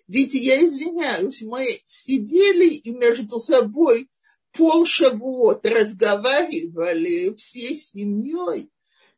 Ведь 0.10 0.34
я 0.34 0.60
извиняюсь, 0.60 1.42
мы 1.42 1.66
сидели 1.86 2.68
и 2.68 2.92
между 2.92 3.40
собой 3.40 4.10
полшавуот 4.52 5.66
разговаривали 5.66 7.34
всей 7.36 7.78
семьей, 7.78 8.70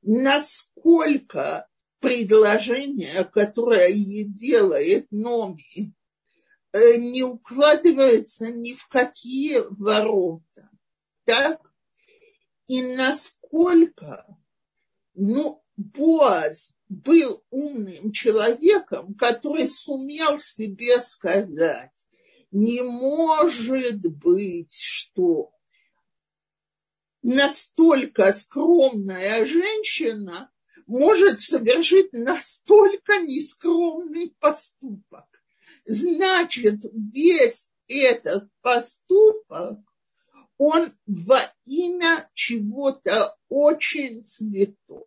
насколько 0.03 1.67
предложение, 1.99 3.23
которое 3.23 3.87
ей 3.87 4.25
делает 4.25 5.07
Номи, 5.09 5.95
не 6.73 7.23
укладывается 7.23 8.51
ни 8.51 8.73
в 8.73 8.87
какие 8.87 9.61
ворота. 9.69 10.69
Так? 11.25 11.61
И 12.67 12.81
насколько 12.81 14.25
ну, 15.13 15.61
Боаз 15.77 16.73
был 16.89 17.43
умным 17.49 18.11
человеком, 18.11 19.15
который 19.15 19.67
сумел 19.67 20.37
себе 20.37 21.01
сказать, 21.01 21.91
не 22.51 22.81
может 22.81 24.01
быть, 24.01 24.73
что 24.73 25.51
настолько 27.23 28.31
скромная 28.31 29.45
женщина 29.45 30.51
может 30.85 31.41
совершить 31.41 32.11
настолько 32.13 33.19
нескромный 33.19 34.35
поступок 34.39 35.25
значит, 35.85 36.83
весь 36.93 37.69
этот 37.87 38.49
поступок, 38.61 39.79
он 40.57 40.93
во 41.07 41.41
имя 41.65 42.29
чего-то 42.33 43.35
очень 43.49 44.23
святого. 44.23 45.05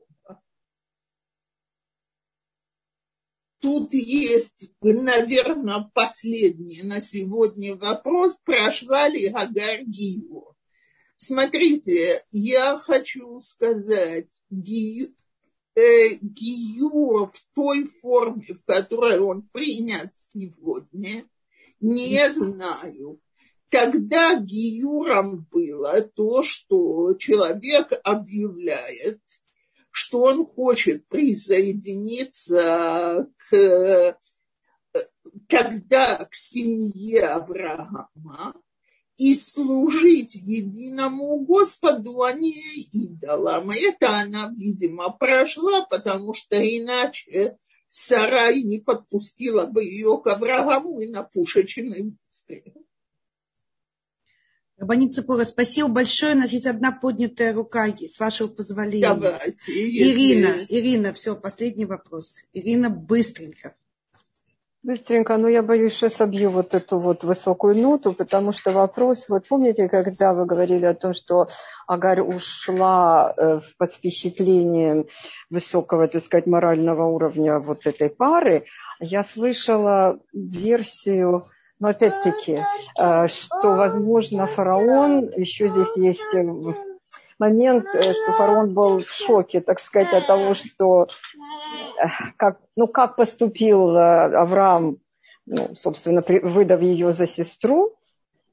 Тут 3.60 3.94
есть, 3.94 4.70
наверное, 4.82 5.90
последний 5.94 6.82
на 6.82 7.00
сегодня 7.00 7.76
вопрос, 7.76 8.36
прошла 8.44 9.08
ли 9.08 9.30
Гагаргию. 9.30 10.54
Смотрите, 11.16 12.22
я 12.30 12.76
хочу 12.76 13.40
сказать, 13.40 14.30
э, 15.74 16.14
гиюр 16.20 17.28
в 17.28 17.44
той 17.54 17.86
форме, 17.86 18.46
в 18.46 18.64
которой 18.64 19.18
он 19.18 19.42
принят 19.42 20.12
сегодня, 20.14 21.28
не 21.80 22.30
знаю. 22.30 23.20
Тогда 23.68 24.38
гиюром 24.38 25.48
было 25.50 26.00
то, 26.00 26.42
что 26.42 27.14
человек 27.14 27.92
объявляет, 28.04 29.20
что 29.90 30.22
он 30.22 30.44
хочет 30.44 31.08
присоединиться 31.08 33.28
к 33.36 34.16
тогда 35.48 36.24
к 36.24 36.34
семье 36.34 37.26
Авраама 37.26 38.54
и 39.16 39.34
служить 39.34 40.34
единому 40.34 41.38
Господу, 41.44 42.22
а 42.22 42.32
не 42.32 42.52
идолам. 42.92 43.70
Это 43.70 44.18
она, 44.18 44.52
видимо, 44.56 45.10
прошла, 45.10 45.82
потому 45.82 46.34
что 46.34 46.56
иначе 46.56 47.56
Сарай 47.90 48.62
не 48.62 48.80
подпустила 48.80 49.66
бы 49.66 49.84
ее 49.84 50.20
к 50.22 50.26
Аврааму 50.26 51.00
и 51.00 51.06
на 51.06 51.22
пушечный 51.22 52.16
выстрел. 52.28 52.84
Рабанит 54.76 55.14
Цепора, 55.14 55.44
спасибо 55.44 55.88
большое. 55.88 56.34
У 56.34 56.38
нас 56.38 56.50
есть 56.50 56.66
одна 56.66 56.90
поднятая 56.90 57.52
рука, 57.52 57.88
с 57.96 58.18
вашего 58.18 58.48
позволения. 58.48 59.14
Давайте. 59.14 59.70
Ирина, 59.70 60.48
если... 60.48 60.66
Ирина, 60.74 61.12
все, 61.12 61.36
последний 61.36 61.86
вопрос. 61.86 62.42
Ирина, 62.52 62.90
быстренько. 62.90 63.76
Быстренько, 64.84 65.38
но 65.38 65.48
я 65.48 65.62
боюсь, 65.62 65.94
что 65.94 66.10
собью 66.10 66.50
вот 66.50 66.74
эту 66.74 66.98
вот 66.98 67.24
высокую 67.24 67.74
ноту, 67.74 68.12
потому 68.12 68.52
что 68.52 68.70
вопрос, 68.70 69.24
вот 69.30 69.48
помните, 69.48 69.88
когда 69.88 70.34
вы 70.34 70.44
говорили 70.44 70.84
о 70.84 70.94
том, 70.94 71.14
что 71.14 71.48
Агарь 71.86 72.20
ушла 72.20 73.32
э, 73.34 73.60
под 73.78 73.92
впечатлением 73.94 75.06
высокого, 75.48 76.06
так 76.06 76.22
сказать, 76.22 76.46
морального 76.46 77.06
уровня 77.06 77.60
вот 77.60 77.86
этой 77.86 78.10
пары, 78.10 78.66
я 79.00 79.24
слышала 79.24 80.18
версию, 80.34 81.46
но 81.80 81.88
опять-таки, 81.88 82.58
э, 82.98 83.26
что, 83.28 83.76
возможно, 83.76 84.44
фараон, 84.44 85.30
еще 85.34 85.68
здесь 85.68 85.96
есть 85.96 86.34
э, 86.34 86.42
момент, 87.44 87.86
что 87.90 88.32
фараон 88.36 88.74
был 88.74 89.00
в 89.00 89.10
шоке, 89.10 89.60
так 89.60 89.78
сказать, 89.78 90.12
от 90.12 90.26
того, 90.26 90.54
что 90.54 91.08
как, 92.36 92.58
ну, 92.76 92.86
как 92.86 93.16
поступил 93.16 93.96
э, 93.96 94.36
Авраам, 94.36 94.98
ну, 95.46 95.74
собственно, 95.74 96.22
выдав 96.26 96.80
ее 96.80 97.12
за 97.12 97.26
сестру, 97.26 97.94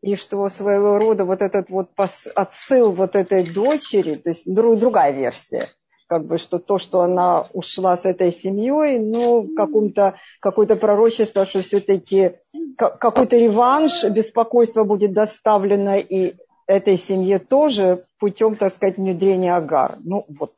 и 0.02 0.16
что 0.16 0.50
своего 0.50 0.98
рода 0.98 1.26
вот 1.26 1.42
этот 1.42 1.70
вот 1.70 1.90
отсыл 2.36 2.92
вот 2.92 3.16
этой 3.16 3.52
дочери, 3.52 4.16
то 4.16 4.30
есть 4.30 4.44
друг, 4.46 4.80
другая 4.80 5.12
версия, 5.12 5.68
как 6.08 6.26
бы, 6.26 6.38
что 6.38 6.60
то, 6.60 6.78
что 6.78 7.02
она 7.02 7.46
ушла 7.54 7.96
с 7.96 8.06
этой 8.06 8.32
семьей, 8.32 9.00
ну, 9.00 9.48
каком-то, 9.56 10.16
какое-то 10.42 10.76
пророчество, 10.76 11.46
что 11.46 11.62
все-таки 11.62 12.34
какой-то 12.78 13.38
реванш, 13.38 14.04
беспокойство 14.06 14.84
будет 14.84 15.14
доставлено 15.14 15.98
и 15.98 16.36
этой 16.72 16.98
семье 16.98 17.40
тоже 17.40 18.04
путем, 18.20 18.56
так 18.56 18.74
сказать, 18.74 18.98
внедрения 18.98 19.56
Агар. 19.56 19.98
Ну, 20.04 20.26
вот, 20.28 20.54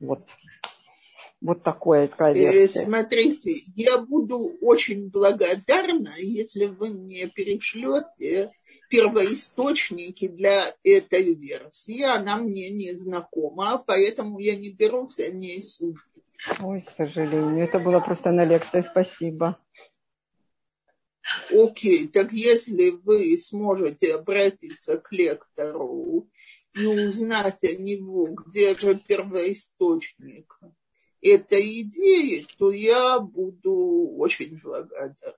вот. 0.00 0.20
Вот 1.42 1.62
такое 1.62 2.06
э, 2.06 2.32
версия. 2.32 2.80
Смотрите, 2.80 3.52
я 3.76 3.98
буду 3.98 4.56
очень 4.62 5.10
благодарна, 5.10 6.10
если 6.18 6.64
вы 6.66 6.88
мне 6.88 7.26
перешлете 7.26 8.52
первоисточники 8.88 10.28
для 10.28 10.64
этой 10.82 11.34
версии. 11.34 12.02
Она 12.02 12.38
мне 12.38 12.70
не 12.70 12.94
знакома, 12.94 13.82
поэтому 13.86 14.38
я 14.38 14.56
не 14.56 14.70
берусь 14.70 15.18
о 15.18 15.30
ней 15.30 15.62
судить. 15.62 16.00
Ой, 16.62 16.80
к 16.80 16.90
сожалению, 16.96 17.64
это 17.64 17.78
было 17.80 18.00
просто 18.00 18.30
на 18.30 18.44
лекции. 18.44 18.80
Спасибо. 18.80 19.58
Окей, 21.50 22.08
так 22.08 22.32
если 22.32 22.90
вы 22.90 23.36
сможете 23.38 24.14
обратиться 24.14 24.98
к 24.98 25.12
лектору 25.12 26.28
и 26.74 26.86
узнать 26.86 27.64
о 27.64 27.76
него, 27.76 28.26
где 28.26 28.76
же 28.78 28.94
первоисточник, 28.94 30.58
этой 31.22 31.82
идеи, 31.82 32.46
то 32.58 32.70
я 32.70 33.18
буду 33.18 34.14
очень 34.16 34.60
благодарна. 34.60 35.34